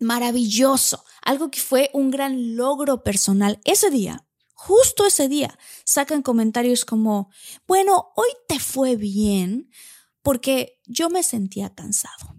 Maravilloso. 0.00 1.04
Algo 1.22 1.50
que 1.50 1.60
fue 1.60 1.90
un 1.94 2.10
gran 2.10 2.56
logro 2.56 3.02
personal 3.02 3.60
ese 3.64 3.90
día. 3.90 4.26
Justo 4.54 5.06
ese 5.06 5.28
día 5.28 5.58
sacan 5.84 6.22
comentarios 6.22 6.84
como, 6.84 7.30
bueno, 7.66 8.12
hoy 8.16 8.28
te 8.48 8.58
fue 8.58 8.96
bien 8.96 9.70
porque 10.22 10.80
yo 10.86 11.10
me 11.10 11.22
sentía 11.22 11.74
cansado. 11.74 12.33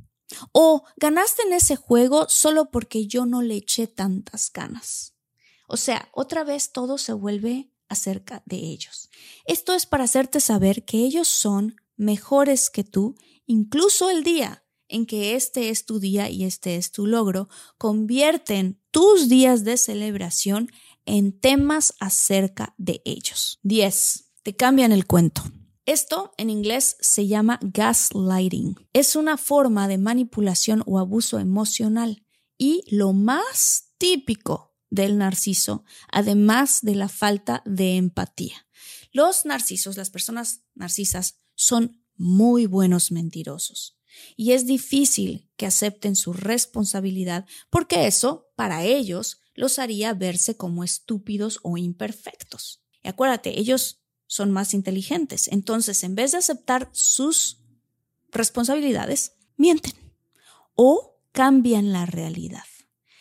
O 0.52 0.84
ganaste 0.98 1.44
en 1.44 1.54
ese 1.54 1.76
juego 1.76 2.26
solo 2.30 2.72
porque 2.72 3.08
yo 3.08 3.26
no 3.26 3.42
le 3.42 3.56
eché 3.56 3.88
tantas 3.88 4.52
ganas. 4.52 5.14
O 5.68 5.78
sea, 5.78 6.10
otra 6.12 6.44
vez 6.44 6.72
todo 6.72 6.98
se 6.98 7.14
vuelve 7.14 7.72
acerca 7.88 8.44
de 8.46 8.58
ellos. 8.58 9.10
Esto 9.46 9.74
es 9.74 9.86
para 9.86 10.04
hacerte 10.04 10.40
saber 10.40 10.86
que 10.86 10.98
ellos 11.00 11.28
son 11.28 11.76
mejores 11.98 12.70
que 12.70 12.84
tú, 12.84 13.16
incluso 13.46 14.10
el 14.10 14.24
día 14.24 14.64
en 14.88 15.06
que 15.06 15.36
este 15.36 15.70
es 15.70 15.86
tu 15.86 16.00
día 16.00 16.30
y 16.30 16.44
este 16.44 16.76
es 16.76 16.92
tu 16.92 17.08
logro, 17.08 17.50
convierten 17.78 18.80
tus 18.92 19.30
días 19.30 19.64
de 19.64 19.78
celebración 19.78 20.72
en 21.06 21.38
temas 21.40 21.94
acerca 22.00 22.76
de 22.78 23.02
ellos. 23.06 23.60
10. 23.64 24.26
Te 24.44 24.56
cambian 24.56 24.92
el 24.92 25.06
cuento. 25.06 25.44
Esto 25.86 26.34
en 26.38 26.50
inglés 26.50 26.98
se 27.00 27.28
llama 27.28 27.60
gaslighting. 27.62 28.76
Es 28.92 29.16
una 29.16 29.38
forma 29.38 29.88
de 29.88 30.00
manipulación 30.00 30.82
o 30.88 30.98
abuso 30.98 31.38
emocional 31.38 32.26
y 32.58 32.84
lo 32.90 33.14
más 33.14 33.92
típico 34.00 34.76
del 34.90 35.20
narciso, 35.20 35.84
además 36.12 36.80
de 36.82 36.96
la 36.96 37.08
falta 37.08 37.62
de 37.66 37.98
empatía. 37.98 38.66
Los 39.12 39.46
narcisos, 39.46 39.96
las 39.96 40.10
personas 40.10 40.64
narcisas, 40.74 41.40
son 41.54 42.04
muy 42.16 42.66
buenos 42.66 43.12
mentirosos. 43.12 44.00
Y 44.36 44.54
es 44.54 44.66
difícil 44.66 45.52
que 45.56 45.68
acepten 45.68 46.16
su 46.16 46.34
responsabilidad 46.34 47.46
porque 47.70 48.08
eso, 48.08 48.50
para 48.56 48.84
ellos, 48.86 49.40
los 49.54 49.78
haría 49.78 50.14
verse 50.14 50.58
como 50.58 50.84
estúpidos 50.84 51.60
o 51.62 51.78
imperfectos. 51.78 52.82
Y 53.04 53.10
acuérdate, 53.10 53.60
ellos 53.60 54.05
son 54.28 54.52
más 54.52 54.74
inteligentes. 54.74 55.48
Entonces, 55.48 56.04
en 56.04 56.16
vez 56.16 56.32
de 56.32 56.40
aceptar 56.40 56.90
sus 56.92 57.60
responsabilidades, 58.32 59.34
mienten 59.58 59.94
o 60.76 61.20
cambian 61.32 61.94
la 61.94 62.06
realidad. 62.06 62.64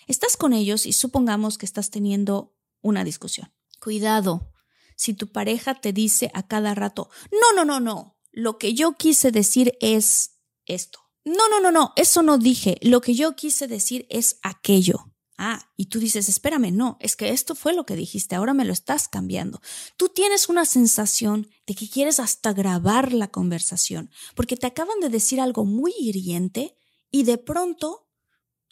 Estás 0.06 0.36
con 0.36 0.52
ellos 0.52 0.86
y 0.86 0.92
supongamos 0.92 1.58
que 1.58 1.66
estás 1.66 1.90
teniendo 1.90 2.54
una 2.82 3.04
discusión. 3.04 3.52
Cuidado, 3.80 4.52
si 4.96 5.14
tu 5.14 5.28
pareja 5.32 5.74
te 5.74 5.92
dice 5.92 6.30
a 6.34 6.46
cada 6.46 6.74
rato, 6.74 7.08
no, 7.32 7.56
no, 7.56 7.64
no, 7.64 7.80
no, 7.80 8.18
lo 8.32 8.58
que 8.58 8.74
yo 8.74 8.96
quise 8.96 9.30
decir 9.30 9.76
es 9.80 10.38
esto. 10.66 11.00
No, 11.24 11.48
no, 11.48 11.60
no, 11.60 11.70
no, 11.70 11.92
eso 11.96 12.22
no 12.22 12.36
dije, 12.36 12.76
lo 12.82 13.00
que 13.00 13.14
yo 13.14 13.34
quise 13.34 13.66
decir 13.66 14.06
es 14.10 14.38
aquello. 14.42 15.13
Ah, 15.36 15.68
y 15.76 15.86
tú 15.86 15.98
dices, 15.98 16.28
espérame, 16.28 16.70
no, 16.72 16.96
es 17.00 17.16
que 17.16 17.30
esto 17.30 17.56
fue 17.56 17.74
lo 17.74 17.84
que 17.84 17.96
dijiste, 17.96 18.36
ahora 18.36 18.54
me 18.54 18.64
lo 18.64 18.72
estás 18.72 19.08
cambiando. 19.08 19.60
Tú 19.96 20.08
tienes 20.08 20.48
una 20.48 20.64
sensación 20.64 21.48
de 21.66 21.74
que 21.74 21.88
quieres 21.88 22.20
hasta 22.20 22.52
grabar 22.52 23.12
la 23.12 23.28
conversación, 23.28 24.10
porque 24.36 24.56
te 24.56 24.68
acaban 24.68 25.00
de 25.00 25.08
decir 25.08 25.40
algo 25.40 25.64
muy 25.64 25.92
hiriente 25.98 26.76
y 27.10 27.24
de 27.24 27.38
pronto 27.38 28.08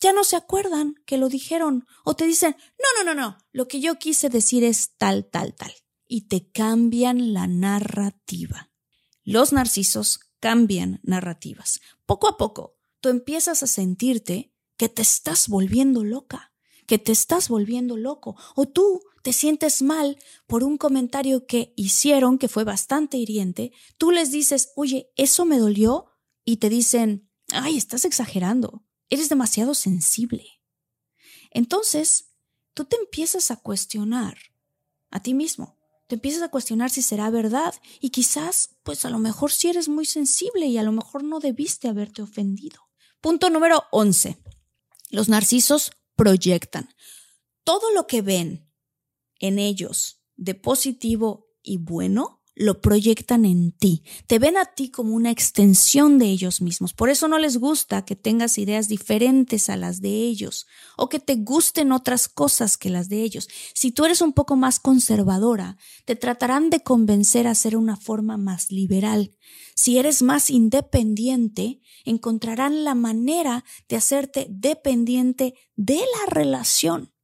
ya 0.01 0.12
no 0.12 0.22
se 0.22 0.37
acuerdan 0.37 0.94
que 1.05 1.16
lo 1.16 1.29
dijeron 1.29 1.85
o 2.05 2.14
te 2.14 2.27
dicen, 2.27 2.57
no, 2.79 3.05
no, 3.05 3.14
no, 3.14 3.20
no, 3.20 3.38
lo 3.53 3.66
que 3.66 3.81
yo 3.81 3.98
quise 3.98 4.29
decir 4.29 4.62
es 4.62 4.96
tal, 4.96 5.29
tal, 5.29 5.55
tal. 5.55 5.72
Y 6.07 6.29
te 6.29 6.51
cambian 6.51 7.33
la 7.33 7.46
narrativa. 7.46 8.70
Los 9.25 9.53
narcisos 9.53 10.20
cambian 10.38 11.01
narrativas. 11.03 11.81
Poco 12.07 12.29
a 12.29 12.37
poco, 12.37 12.77
tú 13.01 13.09
empiezas 13.09 13.62
a 13.62 13.66
sentirte 13.66 14.53
que 14.77 14.88
te 14.88 15.03
estás 15.03 15.48
volviendo 15.48 16.05
loca 16.05 16.51
que 16.92 16.98
te 16.98 17.12
estás 17.12 17.48
volviendo 17.48 17.96
loco 17.96 18.37
o 18.55 18.68
tú 18.68 19.00
te 19.22 19.33
sientes 19.33 19.81
mal 19.81 20.18
por 20.46 20.62
un 20.62 20.76
comentario 20.76 21.46
que 21.46 21.72
hicieron 21.74 22.37
que 22.37 22.48
fue 22.48 22.64
bastante 22.64 23.16
hiriente, 23.16 23.72
tú 23.96 24.11
les 24.11 24.31
dices, 24.31 24.72
oye, 24.76 25.11
eso 25.16 25.46
me 25.46 25.57
dolió 25.57 26.09
y 26.44 26.59
te 26.59 26.68
dicen, 26.68 27.31
ay, 27.50 27.78
estás 27.78 28.05
exagerando, 28.05 28.85
eres 29.09 29.31
demasiado 29.31 29.72
sensible. 29.72 30.44
Entonces, 31.50 32.35
tú 32.74 32.85
te 32.85 32.96
empiezas 32.96 33.50
a 33.50 33.57
cuestionar 33.57 34.37
a 35.11 35.22
ti 35.22 35.33
mismo, 35.33 35.78
te 36.09 36.16
empiezas 36.16 36.42
a 36.42 36.50
cuestionar 36.50 36.90
si 36.90 37.00
será 37.00 37.31
verdad 37.31 37.74
y 38.00 38.11
quizás, 38.11 38.76
pues 38.83 39.07
a 39.07 39.09
lo 39.09 39.18
mejor 39.18 39.50
si 39.50 39.61
sí 39.61 39.68
eres 39.68 39.88
muy 39.88 40.05
sensible 40.05 40.66
y 40.66 40.76
a 40.76 40.83
lo 40.83 40.92
mejor 40.92 41.24
no 41.24 41.40
debiste 41.40 41.88
haberte 41.88 42.20
ofendido. 42.20 42.81
Punto 43.22 43.48
número 43.48 43.85
11. 43.92 44.37
Los 45.09 45.31
narcisos 45.31 45.92
proyectan. 46.16 46.88
Todo 47.64 47.92
lo 47.92 48.07
que 48.07 48.22
ven 48.22 48.70
en 49.38 49.59
ellos 49.59 50.22
de 50.37 50.55
positivo 50.55 51.48
y 51.62 51.79
bueno, 51.79 52.41
lo 52.54 52.80
proyectan 52.80 53.44
en 53.44 53.72
ti. 53.72 54.02
Te 54.26 54.38
ven 54.38 54.56
a 54.56 54.66
ti 54.66 54.90
como 54.90 55.14
una 55.14 55.30
extensión 55.30 56.18
de 56.18 56.26
ellos 56.26 56.60
mismos. 56.60 56.92
Por 56.92 57.08
eso 57.08 57.28
no 57.28 57.38
les 57.38 57.56
gusta 57.56 58.04
que 58.04 58.16
tengas 58.16 58.58
ideas 58.58 58.88
diferentes 58.88 59.70
a 59.70 59.76
las 59.76 60.00
de 60.00 60.10
ellos 60.10 60.66
o 60.96 61.08
que 61.08 61.18
te 61.18 61.36
gusten 61.36 61.92
otras 61.92 62.28
cosas 62.28 62.76
que 62.76 62.90
las 62.90 63.08
de 63.08 63.22
ellos. 63.22 63.48
Si 63.74 63.90
tú 63.90 64.04
eres 64.04 64.20
un 64.20 64.32
poco 64.32 64.56
más 64.56 64.80
conservadora, 64.80 65.78
te 66.04 66.14
tratarán 66.16 66.68
de 66.68 66.80
convencer 66.80 67.46
a 67.46 67.54
ser 67.54 67.76
una 67.76 67.96
forma 67.96 68.36
más 68.36 68.70
liberal. 68.70 69.36
Si 69.74 69.98
eres 69.98 70.22
más 70.22 70.50
independiente, 70.50 71.80
encontrarán 72.04 72.84
la 72.84 72.94
manera 72.94 73.64
de 73.88 73.96
hacerte 73.96 74.46
dependiente 74.50 75.54
de 75.74 75.96
la 75.96 76.30
relación 76.30 77.14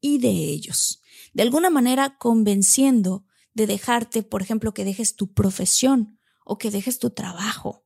y 0.00 0.18
de 0.18 0.30
ellos. 0.30 1.02
De 1.34 1.42
alguna 1.42 1.68
manera 1.68 2.16
convenciendo 2.18 3.24
de 3.54 3.66
dejarte, 3.66 4.22
por 4.22 4.42
ejemplo, 4.42 4.74
que 4.74 4.84
dejes 4.84 5.16
tu 5.16 5.32
profesión 5.32 6.18
o 6.44 6.58
que 6.58 6.70
dejes 6.70 6.98
tu 6.98 7.10
trabajo. 7.10 7.84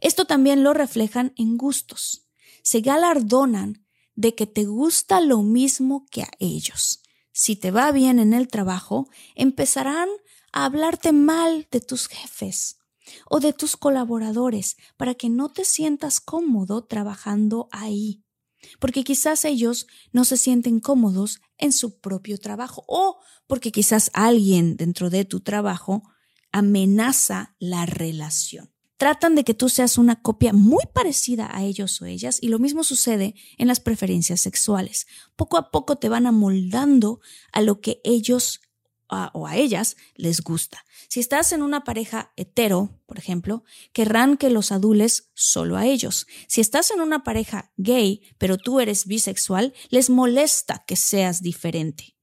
Esto 0.00 0.26
también 0.26 0.62
lo 0.62 0.74
reflejan 0.74 1.32
en 1.36 1.56
gustos. 1.56 2.28
Se 2.62 2.80
galardonan 2.80 3.86
de 4.14 4.34
que 4.34 4.46
te 4.46 4.64
gusta 4.64 5.20
lo 5.20 5.42
mismo 5.42 6.06
que 6.10 6.22
a 6.22 6.30
ellos. 6.38 7.02
Si 7.32 7.56
te 7.56 7.70
va 7.70 7.92
bien 7.92 8.18
en 8.18 8.32
el 8.32 8.48
trabajo, 8.48 9.08
empezarán 9.34 10.08
a 10.52 10.64
hablarte 10.64 11.12
mal 11.12 11.68
de 11.70 11.80
tus 11.80 12.08
jefes 12.08 12.78
o 13.28 13.40
de 13.40 13.52
tus 13.52 13.76
colaboradores 13.76 14.76
para 14.96 15.14
que 15.14 15.28
no 15.28 15.52
te 15.52 15.64
sientas 15.64 16.20
cómodo 16.20 16.84
trabajando 16.84 17.68
ahí 17.70 18.25
porque 18.78 19.04
quizás 19.04 19.44
ellos 19.44 19.86
no 20.12 20.24
se 20.24 20.36
sienten 20.36 20.80
cómodos 20.80 21.40
en 21.58 21.72
su 21.72 22.00
propio 22.00 22.38
trabajo 22.38 22.84
o 22.88 23.18
porque 23.46 23.72
quizás 23.72 24.10
alguien 24.12 24.76
dentro 24.76 25.10
de 25.10 25.24
tu 25.24 25.40
trabajo 25.40 26.02
amenaza 26.52 27.54
la 27.58 27.86
relación. 27.86 28.72
Tratan 28.96 29.34
de 29.34 29.44
que 29.44 29.52
tú 29.52 29.68
seas 29.68 29.98
una 29.98 30.22
copia 30.22 30.54
muy 30.54 30.84
parecida 30.94 31.54
a 31.54 31.62
ellos 31.62 32.00
o 32.00 32.06
ellas 32.06 32.38
y 32.40 32.48
lo 32.48 32.58
mismo 32.58 32.82
sucede 32.82 33.34
en 33.58 33.68
las 33.68 33.78
preferencias 33.78 34.40
sexuales. 34.40 35.06
Poco 35.36 35.58
a 35.58 35.70
poco 35.70 35.96
te 35.96 36.08
van 36.08 36.26
amoldando 36.26 37.20
a 37.52 37.60
lo 37.60 37.82
que 37.82 38.00
ellos 38.04 38.60
o 39.08 39.46
a 39.46 39.56
ellas 39.56 39.96
les 40.14 40.40
gusta. 40.40 40.84
Si 41.08 41.20
estás 41.20 41.52
en 41.52 41.62
una 41.62 41.84
pareja 41.84 42.32
hetero, 42.36 43.00
por 43.06 43.18
ejemplo, 43.18 43.64
querrán 43.92 44.36
que 44.36 44.50
los 44.50 44.72
adules 44.72 45.30
solo 45.34 45.76
a 45.76 45.86
ellos. 45.86 46.26
Si 46.48 46.60
estás 46.60 46.90
en 46.90 47.00
una 47.00 47.22
pareja 47.22 47.72
gay, 47.76 48.22
pero 48.38 48.58
tú 48.58 48.80
eres 48.80 49.06
bisexual, 49.06 49.74
les 49.90 50.10
molesta 50.10 50.84
que 50.86 50.96
seas 50.96 51.42
diferente. 51.42 52.16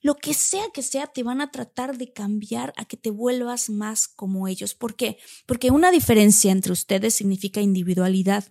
Lo 0.00 0.14
que 0.14 0.32
sea 0.32 0.64
que 0.72 0.82
sea, 0.82 1.08
te 1.08 1.24
van 1.24 1.40
a 1.40 1.50
tratar 1.50 1.98
de 1.98 2.12
cambiar 2.12 2.72
a 2.76 2.84
que 2.84 2.96
te 2.96 3.10
vuelvas 3.10 3.68
más 3.68 4.06
como 4.06 4.46
ellos. 4.46 4.74
¿Por 4.74 4.94
qué? 4.94 5.18
Porque 5.44 5.70
una 5.70 5.90
diferencia 5.90 6.52
entre 6.52 6.72
ustedes 6.72 7.14
significa 7.14 7.60
individualidad 7.60 8.44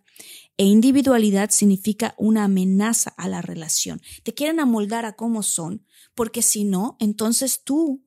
e 0.57 0.65
individualidad 0.65 1.51
significa 1.51 2.15
una 2.17 2.45
amenaza 2.45 3.13
a 3.15 3.29
la 3.29 3.41
relación. 3.41 4.01
Te 4.23 4.33
quieren 4.33 4.59
amoldar 4.59 5.05
a 5.05 5.15
cómo 5.15 5.43
son, 5.43 5.85
porque 6.15 6.41
si 6.41 6.63
no, 6.63 6.97
entonces 6.99 7.63
tú 7.63 8.03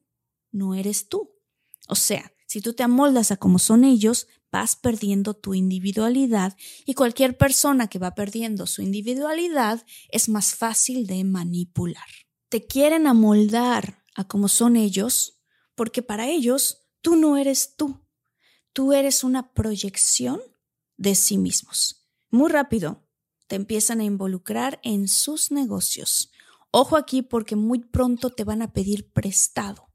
no 0.50 0.74
eres 0.74 1.08
tú. 1.08 1.30
O 1.88 1.94
sea, 1.94 2.32
si 2.46 2.60
tú 2.60 2.72
te 2.72 2.82
amoldas 2.82 3.30
a 3.30 3.36
cómo 3.36 3.60
son 3.60 3.84
ellos, 3.84 4.26
vas 4.50 4.74
perdiendo 4.74 5.34
tu 5.34 5.54
individualidad 5.54 6.56
y 6.84 6.94
cualquier 6.94 7.38
persona 7.38 7.86
que 7.86 8.00
va 8.00 8.16
perdiendo 8.16 8.66
su 8.66 8.82
individualidad 8.82 9.86
es 10.08 10.28
más 10.28 10.56
fácil 10.56 11.06
de 11.06 11.22
manipular. 11.22 12.08
Te 12.48 12.66
quieren 12.66 13.06
amoldar 13.06 14.04
a 14.16 14.26
cómo 14.26 14.48
son 14.48 14.74
ellos 14.74 15.40
porque 15.76 16.02
para 16.02 16.28
ellos 16.28 16.88
tú 17.00 17.14
no 17.14 17.36
eres 17.36 17.76
tú. 17.76 18.00
Tú 18.72 18.92
eres 18.92 19.22
una 19.22 19.52
proyección 19.52 20.40
de 20.96 21.14
sí 21.14 21.38
mismos. 21.38 21.99
Muy 22.30 22.50
rápido 22.50 23.06
te 23.48 23.56
empiezan 23.56 24.00
a 24.00 24.04
involucrar 24.04 24.78
en 24.84 25.08
sus 25.08 25.50
negocios. 25.50 26.30
Ojo 26.70 26.96
aquí 26.96 27.22
porque 27.22 27.56
muy 27.56 27.80
pronto 27.80 28.30
te 28.30 28.44
van 28.44 28.62
a 28.62 28.72
pedir 28.72 29.10
prestado. 29.10 29.88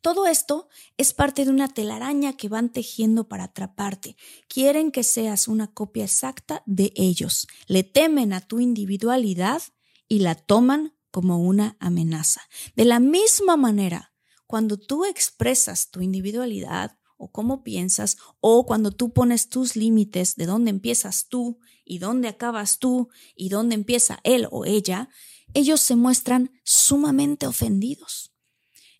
Todo 0.00 0.26
esto 0.26 0.68
es 0.96 1.14
parte 1.14 1.44
de 1.44 1.52
una 1.52 1.68
telaraña 1.68 2.36
que 2.36 2.48
van 2.48 2.72
tejiendo 2.72 3.28
para 3.28 3.44
atraparte. 3.44 4.16
Quieren 4.48 4.90
que 4.90 5.04
seas 5.04 5.46
una 5.46 5.72
copia 5.72 6.02
exacta 6.02 6.64
de 6.66 6.92
ellos. 6.96 7.46
Le 7.68 7.84
temen 7.84 8.32
a 8.32 8.40
tu 8.40 8.58
individualidad 8.58 9.62
y 10.08 10.18
la 10.18 10.34
toman 10.34 10.96
como 11.12 11.38
una 11.38 11.76
amenaza. 11.78 12.40
De 12.74 12.84
la 12.84 12.98
misma 12.98 13.56
manera, 13.56 14.12
cuando 14.48 14.76
tú 14.76 15.04
expresas 15.04 15.90
tu 15.90 16.00
individualidad 16.00 16.98
o 17.22 17.30
cómo 17.30 17.62
piensas, 17.62 18.16
o 18.40 18.66
cuando 18.66 18.90
tú 18.90 19.12
pones 19.12 19.48
tus 19.48 19.76
límites 19.76 20.34
de 20.34 20.44
dónde 20.46 20.70
empiezas 20.70 21.28
tú 21.28 21.60
y 21.84 22.00
dónde 22.00 22.26
acabas 22.26 22.80
tú 22.80 23.10
y 23.36 23.48
dónde 23.48 23.76
empieza 23.76 24.18
él 24.24 24.48
o 24.50 24.64
ella, 24.64 25.08
ellos 25.54 25.80
se 25.80 25.94
muestran 25.94 26.50
sumamente 26.64 27.46
ofendidos. 27.46 28.34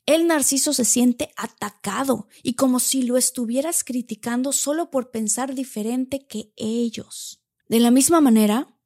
El 0.07 0.29
narciso 0.29 0.73
se 0.73 0.85
siente 0.85 1.33
atacado 1.37 2.29
y 2.45 2.55
como 2.55 2.79
si 2.79 3.03
lo 3.03 3.17
estuvieras 3.17 3.83
criticando 3.83 4.53
solo 4.53 4.89
por 4.89 5.11
pensar 5.11 5.57
diferente 5.57 6.25
que 6.25 6.53
ellos. 6.57 7.43
De 7.69 7.81
la 7.81 7.91
misma 7.91 8.21
manera, 8.21 8.79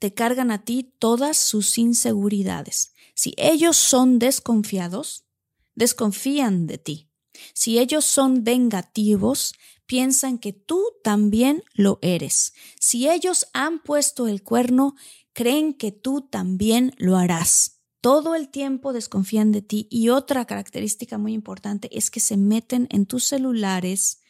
te 0.00 0.14
cargan 0.14 0.50
a 0.50 0.64
ti 0.64 0.96
todas 0.98 1.36
sus 1.36 1.78
inseguridades. 1.78 2.92
Si 3.14 3.34
ellos 3.36 3.76
son 3.76 4.18
desconfiados, 4.18 5.26
desconfían 5.76 6.66
de 6.66 6.78
ti. 6.78 7.09
Si 7.52 7.78
ellos 7.78 8.04
son 8.04 8.44
vengativos, 8.44 9.54
piensan 9.86 10.38
que 10.38 10.52
tú 10.52 10.84
también 11.02 11.62
lo 11.74 11.98
eres. 12.00 12.54
Si 12.78 13.08
ellos 13.08 13.48
han 13.52 13.82
puesto 13.82 14.28
el 14.28 14.42
cuerno, 14.42 14.94
creen 15.32 15.74
que 15.74 15.90
tú 15.92 16.22
también 16.22 16.94
lo 16.98 17.16
harás. 17.16 17.76
todo 18.02 18.34
el 18.34 18.48
tiempo 18.48 18.94
desconfían 18.94 19.52
de 19.52 19.60
ti 19.60 19.86
y 19.90 20.08
otra 20.08 20.46
característica 20.46 21.18
muy 21.18 21.34
importante 21.34 21.90
es 21.92 22.10
que 22.10 22.20
se 22.20 22.38
meten 22.38 22.86
en 22.90 23.04
tus 23.04 23.24
celulares, 23.24 24.20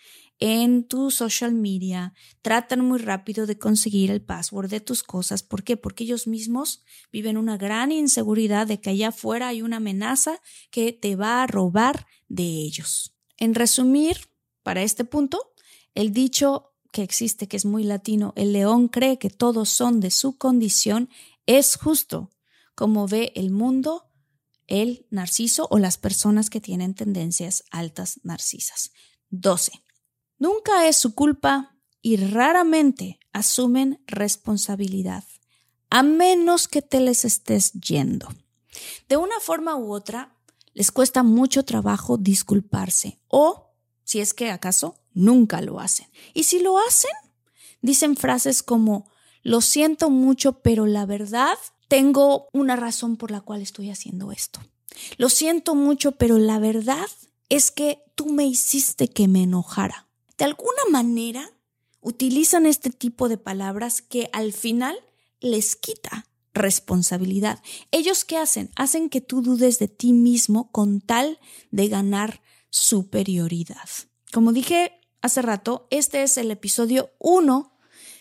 en 0.41 0.85
tu 0.85 1.11
social 1.11 1.53
media, 1.53 2.15
tratan 2.41 2.81
muy 2.81 2.99
rápido 2.99 3.47
de 3.47 3.59
conseguir 3.59 4.11
el 4.11 4.23
password 4.23 4.71
de 4.71 4.81
tus 4.81 5.03
cosas. 5.03 5.43
¿Por 5.43 5.63
qué? 5.63 5.77
Porque 5.77 6.05
ellos 6.05 6.27
mismos 6.27 6.83
viven 7.13 7.37
una 7.37 7.59
gran 7.59 7.93
inseguridad 7.93 8.67
de 8.67 8.81
que 8.81 8.91
allá 8.91 9.09
afuera 9.09 9.49
hay 9.49 9.61
una 9.61 9.77
amenaza 9.77 10.41
que 10.71 10.93
te 10.93 11.15
va 11.15 11.43
a 11.43 11.47
robar 11.47 12.07
de 12.29 12.45
ellos. 12.45 13.15
En 13.37 13.55
resumir, 13.55 14.17
para 14.63 14.83
este 14.83 15.05
punto, 15.05 15.53
el 15.95 16.13
dicho 16.13 16.73
que 16.91 17.03
existe, 17.03 17.47
que 17.47 17.59
es 17.59 17.67
muy 17.67 17.85
latino, 17.85 18.33
el 18.35 18.53
león 18.53 18.89
cree 18.89 19.19
que 19.19 19.31
todos 19.31 19.69
son 19.69 20.01
de 20.01 20.11
su 20.11 20.39
condición, 20.39 21.11
es 21.47 21.77
justo 21.77 22.31
como 22.75 23.07
ve 23.07 23.33
el 23.37 23.51
mundo 23.51 24.07
el 24.67 25.07
narciso 25.11 25.67
o 25.71 25.79
las 25.79 25.99
personas 25.99 26.49
que 26.49 26.61
tienen 26.61 26.95
tendencias 26.95 27.65
altas 27.71 28.21
narcisas. 28.23 28.93
12. 29.31 29.73
Nunca 30.41 30.89
es 30.89 30.97
su 30.97 31.15
culpa 31.15 31.77
y 32.01 32.17
raramente 32.17 33.21
asumen 33.35 34.03
responsabilidad, 34.07 35.23
a 35.91 36.03
menos 36.03 36.67
que 36.67 36.81
te 36.81 36.99
les 36.99 37.27
estés 37.27 37.75
yendo. 37.75 38.27
De 39.07 39.19
una 39.19 39.39
forma 39.41 39.77
u 39.77 39.93
otra, 39.93 40.35
les 40.73 40.91
cuesta 40.93 41.23
mucho 41.23 41.67
trabajo 41.67 42.17
disculparse 42.17 43.21
o, 43.29 43.75
si 44.03 44.21
es 44.21 44.33
que 44.33 44.51
acaso, 44.51 44.95
nunca 45.13 45.61
lo 45.61 45.79
hacen. 45.79 46.07
Y 46.33 46.45
si 46.45 46.61
lo 46.61 46.79
hacen, 46.79 47.13
dicen 47.83 48.17
frases 48.17 48.63
como, 48.63 49.11
lo 49.43 49.61
siento 49.61 50.09
mucho, 50.09 50.63
pero 50.63 50.87
la 50.87 51.05
verdad 51.05 51.59
tengo 51.87 52.49
una 52.55 52.77
razón 52.77 53.19
por 53.19 53.31
la 53.31 53.43
cual 53.43 53.61
estoy 53.61 53.91
haciendo 53.91 54.33
esto. 54.33 54.61
Lo 55.19 55.29
siento 55.29 55.75
mucho, 55.75 56.13
pero 56.13 56.39
la 56.39 56.59
verdad 56.59 57.09
es 57.51 57.71
que 57.71 58.03
tú 58.15 58.33
me 58.33 58.47
hiciste 58.47 59.09
que 59.09 59.29
me 59.29 59.43
enojara. 59.43 60.07
De 60.41 60.47
alguna 60.47 60.87
manera, 60.91 61.53
utilizan 62.01 62.65
este 62.65 62.89
tipo 62.89 63.29
de 63.29 63.37
palabras 63.37 64.01
que 64.01 64.31
al 64.33 64.55
final 64.55 64.97
les 65.41 65.77
quita 65.77 66.25
responsabilidad. 66.55 67.63
¿Ellos 67.91 68.25
qué 68.25 68.39
hacen? 68.39 68.71
Hacen 68.75 69.11
que 69.11 69.21
tú 69.21 69.43
dudes 69.43 69.79
de 69.79 69.89
ti 69.89 70.15
mismo 70.15 70.73
con 70.73 71.03
tal 71.03 71.39
de 71.73 71.89
ganar 71.89 72.41
superioridad. 72.71 73.87
Como 74.33 74.55
dije 74.55 74.99
hace 75.21 75.43
rato, 75.43 75.87
este 75.91 76.23
es 76.23 76.39
el 76.39 76.51
episodio 76.51 77.11
1 77.19 77.79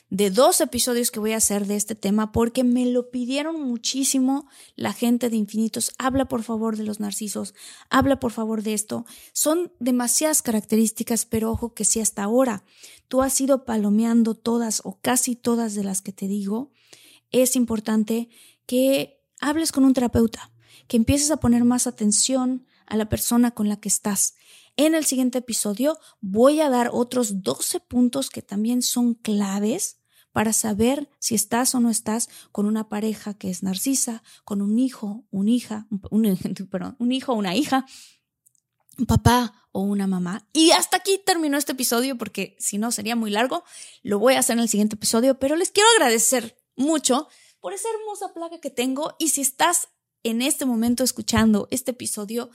de 0.09 0.31
dos 0.31 0.59
episodios 0.59 1.11
que 1.11 1.19
voy 1.19 1.33
a 1.33 1.37
hacer 1.37 1.67
de 1.67 1.75
este 1.75 1.93
tema 1.93 2.31
porque 2.31 2.63
me 2.63 2.85
lo 2.87 3.11
pidieron 3.11 3.61
muchísimo 3.61 4.47
la 4.75 4.91
gente 4.91 5.29
de 5.29 5.37
Infinitos. 5.37 5.91
Habla 5.99 6.25
por 6.25 6.43
favor 6.43 6.77
de 6.77 6.83
los 6.83 6.99
narcisos, 6.99 7.53
habla 7.89 8.19
por 8.19 8.31
favor 8.31 8.63
de 8.63 8.73
esto. 8.73 9.05
Son 9.33 9.71
demasiadas 9.79 10.41
características, 10.41 11.25
pero 11.25 11.51
ojo 11.51 11.73
que 11.73 11.85
si 11.85 11.99
hasta 11.99 12.23
ahora 12.23 12.63
tú 13.07 13.21
has 13.21 13.39
ido 13.39 13.65
palomeando 13.65 14.33
todas 14.33 14.81
o 14.83 14.99
casi 14.99 15.35
todas 15.35 15.75
de 15.75 15.83
las 15.83 16.01
que 16.01 16.11
te 16.11 16.27
digo, 16.27 16.71
es 17.31 17.55
importante 17.55 18.29
que 18.65 19.21
hables 19.39 19.71
con 19.71 19.83
un 19.85 19.93
terapeuta, 19.93 20.51
que 20.87 20.97
empieces 20.97 21.29
a 21.29 21.37
poner 21.37 21.63
más 21.65 21.85
atención 21.85 22.65
a 22.87 22.97
la 22.97 23.09
persona 23.09 23.51
con 23.51 23.69
la 23.69 23.79
que 23.79 23.89
estás. 23.89 24.33
En 24.75 24.95
el 24.95 25.05
siguiente 25.05 25.37
episodio 25.39 25.99
voy 26.19 26.61
a 26.61 26.69
dar 26.69 26.89
otros 26.91 27.43
12 27.43 27.79
puntos 27.81 28.31
que 28.31 28.41
también 28.41 28.81
son 28.81 29.13
claves 29.13 29.98
para 30.31 30.53
saber 30.53 31.09
si 31.19 31.35
estás 31.35 31.73
o 31.75 31.79
no 31.79 31.89
estás 31.89 32.29
con 32.51 32.65
una 32.65 32.89
pareja 32.89 33.33
que 33.33 33.49
es 33.49 33.63
narcisa, 33.63 34.23
con 34.45 34.61
un 34.61 34.79
hijo, 34.79 35.25
una 35.31 35.51
hija, 35.51 35.87
un, 36.09 36.25
hijo, 37.11 37.33
una 37.33 37.55
hija, 37.55 37.85
un 38.97 39.05
papá 39.05 39.67
o 39.71 39.81
una 39.81 40.07
mamá. 40.07 40.47
Y 40.53 40.71
hasta 40.71 40.97
aquí 40.97 41.19
terminó 41.25 41.57
este 41.57 41.71
episodio 41.71 42.17
porque 42.17 42.55
si 42.59 42.77
no 42.77 42.91
sería 42.91 43.15
muy 43.15 43.31
largo. 43.31 43.63
Lo 44.03 44.19
voy 44.19 44.35
a 44.35 44.39
hacer 44.39 44.53
en 44.53 44.63
el 44.63 44.69
siguiente 44.69 44.95
episodio, 44.95 45.39
pero 45.39 45.55
les 45.55 45.71
quiero 45.71 45.89
agradecer 45.95 46.57
mucho 46.75 47.27
por 47.59 47.73
esa 47.73 47.89
hermosa 47.89 48.33
plaga 48.33 48.59
que 48.59 48.69
tengo 48.69 49.15
y 49.19 49.29
si 49.29 49.41
estás 49.41 49.89
en 50.23 50.41
este 50.41 50.65
momento 50.65 51.03
escuchando 51.03 51.67
este 51.71 51.91
episodio, 51.91 52.49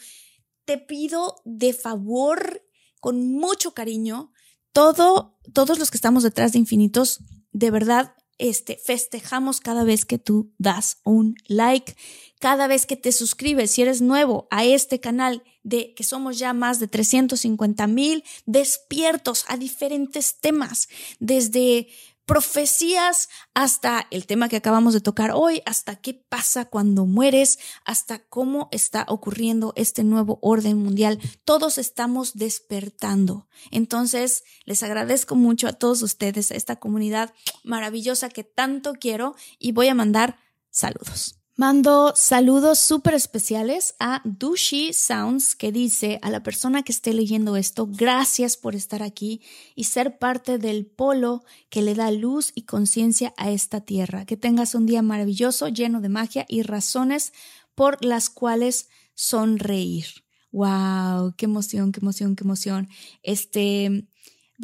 te 0.65 0.79
pido 0.79 1.41
de 1.45 1.73
favor, 1.73 2.63
con 3.01 3.33
mucho 3.33 3.75
cariño, 3.75 4.33
todo, 4.73 5.39
todos 5.53 5.79
los 5.79 5.91
que 5.91 5.97
estamos 5.97 6.23
detrás 6.23 6.53
de 6.53 6.59
Infinitos, 6.59 7.21
de 7.55 7.71
verdad, 7.71 8.15
este, 8.37 8.77
festejamos 8.85 9.61
cada 9.61 9.85
vez 9.85 10.05
que 10.05 10.19
tú 10.19 10.53
das 10.59 10.99
un 11.05 11.37
like, 11.47 11.95
cada 12.41 12.67
vez 12.67 12.85
que 12.85 12.97
te 12.97 13.13
suscribes, 13.13 13.71
si 13.71 13.83
eres 13.83 14.03
nuevo 14.03 14.49
a 14.51 14.65
este 14.65 15.01
canal 15.01 15.43
de 15.63 15.95
que 15.95 16.03
somos 16.03 16.39
ya 16.39 16.53
más 16.53 16.81
de 16.81 16.89
350 16.89 17.87
mil 17.87 18.25
despiertos 18.45 19.45
a 19.49 19.57
diferentes 19.57 20.41
temas, 20.41 20.89
desde 21.21 21.89
profecías 22.27 23.29
hasta 23.53 24.07
el 24.11 24.27
tema 24.27 24.49
que 24.49 24.57
acabamos 24.57 24.95
de 24.95 25.01
tocar 25.01 25.33
hoy, 25.35 25.63
hasta 25.67 25.97
qué 25.97 26.15
pasa 26.15 26.65
cuando 26.65 27.07
mueres, 27.07 27.59
hasta 27.85 28.19
cómo 28.19 28.69
está 28.73 29.05
ocurriendo 29.09 29.73
este 29.77 30.05
nuevo 30.05 30.39
orden 30.43 30.79
mundial. 30.79 31.21
Todos 31.45 31.79
estamos 31.79 32.35
despertando. 32.35 33.49
Entonces, 33.71 34.45
les 34.65 34.83
agradezco 34.83 35.35
mucho 35.35 35.69
a 35.69 35.73
todos 35.73 36.03
ustedes, 36.03 36.51
a 36.51 36.55
esta 36.55 36.77
comunidad 36.77 37.35
maravillosa 37.63 38.29
que 38.29 38.45
tanto 38.45 38.95
quiero 38.95 39.35
y 39.59 39.73
voy 39.73 39.89
a 39.89 39.95
mandar 39.95 40.39
saludos. 40.71 41.44
Mando 41.57 42.13
saludos 42.17 42.81
súper 42.81 43.15
especiales 43.15 43.95
a 44.01 44.21
Dushi 44.25 44.93
Sounds 44.93 45.55
que 45.55 45.71
dice 45.71 46.19
a 46.23 46.31
la 46.31 46.43
persona 46.43 46.83
que 46.83 46.91
esté 46.91 47.13
leyendo 47.13 47.55
esto, 47.55 47.87
gracias 47.89 48.57
por 48.57 48.75
estar 48.75 49.05
aquí 49.05 49.41
y 49.77 49.85
ser 49.85 50.19
parte 50.19 50.59
del 50.59 50.85
polo 50.85 51.45
que 51.71 51.83
le 51.83 51.95
da 51.95 52.11
luz 52.11 52.51
y 52.57 52.63
conciencia 52.63 53.35
a 53.37 53.53
esta 53.53 53.83
tierra. 53.83 54.25
Que 54.25 54.37
tengas 54.37 54.75
un 54.75 54.87
día 54.87 55.01
maravilloso, 55.03 55.69
lleno 55.69 56.01
de 56.01 56.09
magia 56.09 56.45
y 56.49 56.63
razones 56.63 57.33
por 57.77 58.05
las 58.05 58.31
cuales 58.31 58.89
sonreír. 59.15 60.07
Wow, 60.51 61.35
qué 61.37 61.45
emoción, 61.45 61.93
qué 61.93 62.01
emoción, 62.01 62.35
qué 62.35 62.43
emoción. 62.43 62.89
Este, 63.23 64.09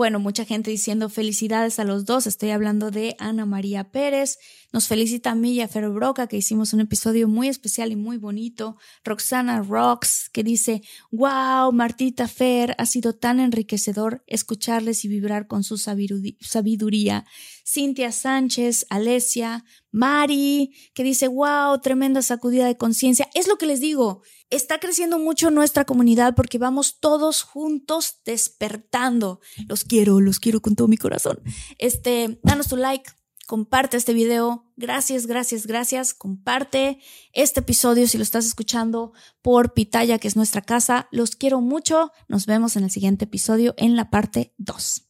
bueno, 0.01 0.19
mucha 0.19 0.47
gente 0.47 0.71
diciendo 0.71 1.11
felicidades 1.11 1.79
a 1.79 1.85
los 1.85 2.07
dos. 2.07 2.27
Estoy 2.27 2.53
hablando 2.53 2.91
de 2.91 3.17
Ana 3.19 3.45
María 3.45 3.91
Pérez. 3.91 4.39
Nos 4.73 4.89
felicita 4.89 5.33
a 5.33 5.35
mí 5.35 5.53
y 5.53 5.61
a 5.61 5.69
Fer 5.69 5.91
Broca, 5.91 6.27
que 6.27 6.39
hicimos 6.39 6.73
un 6.73 6.81
episodio 6.81 7.29
muy 7.29 7.49
especial 7.49 7.93
y 7.93 7.97
muy 7.97 8.17
bonito. 8.17 8.79
Roxana 9.05 9.61
Rocks, 9.61 10.31
que 10.33 10.43
dice, 10.43 10.81
wow, 11.11 11.71
Martita 11.71 12.29
Fer, 12.29 12.75
ha 12.79 12.87
sido 12.87 13.15
tan 13.15 13.41
enriquecedor 13.41 14.25
escucharles 14.27 15.05
y 15.05 15.09
vibrar 15.09 15.47
con 15.47 15.65
su 15.65 15.77
sabiduría. 15.77 17.27
Cintia 17.67 18.11
Sánchez, 18.11 18.87
Alesia, 18.89 19.67
Mari, 19.91 20.73
que 20.95 21.03
dice, 21.03 21.29
wow, 21.29 21.79
tremenda 21.83 22.23
sacudida 22.23 22.67
de 22.67 22.79
conciencia. 22.79 23.29
Es 23.35 23.47
lo 23.49 23.59
que 23.59 23.67
les 23.67 23.81
digo, 23.81 24.23
está 24.51 24.79
creciendo 24.79 25.19
mucho 25.19 25.51
nuestra 25.51 25.85
comunidad 25.85 26.35
porque 26.35 26.59
vamos 26.59 26.99
todos 27.01 27.43
juntos 27.43 28.21
despertando. 28.25 29.41
Los 29.69 29.85
quiero, 29.85 30.21
los 30.21 30.41
quiero 30.41 30.61
con 30.61 30.77
todo 30.77 30.89
mi 30.89 30.97
corazón. 30.97 31.41
Este, 31.79 32.41
danos 32.43 32.69
tu 32.69 32.77
like, 32.77 33.11
comparte 33.47 33.97
este 33.97 34.13
video. 34.13 34.71
Gracias, 34.77 35.27
gracias, 35.27 35.67
gracias. 35.67 36.15
Comparte 36.15 36.99
este 37.33 37.61
episodio 37.61 38.07
si 38.07 38.17
lo 38.17 38.23
estás 38.23 38.47
escuchando 38.47 39.13
por 39.43 39.73
Pitaya, 39.73 40.19
que 40.19 40.29
es 40.29 40.37
nuestra 40.37 40.63
casa. 40.63 41.09
Los 41.11 41.37
quiero 41.37 41.61
mucho. 41.61 42.13
Nos 42.29 42.47
vemos 42.47 42.77
en 42.77 42.85
el 42.85 42.91
siguiente 42.91 43.25
episodio 43.25 43.75
en 43.77 43.97
la 43.97 44.11
parte 44.11 44.55
2. 44.59 45.10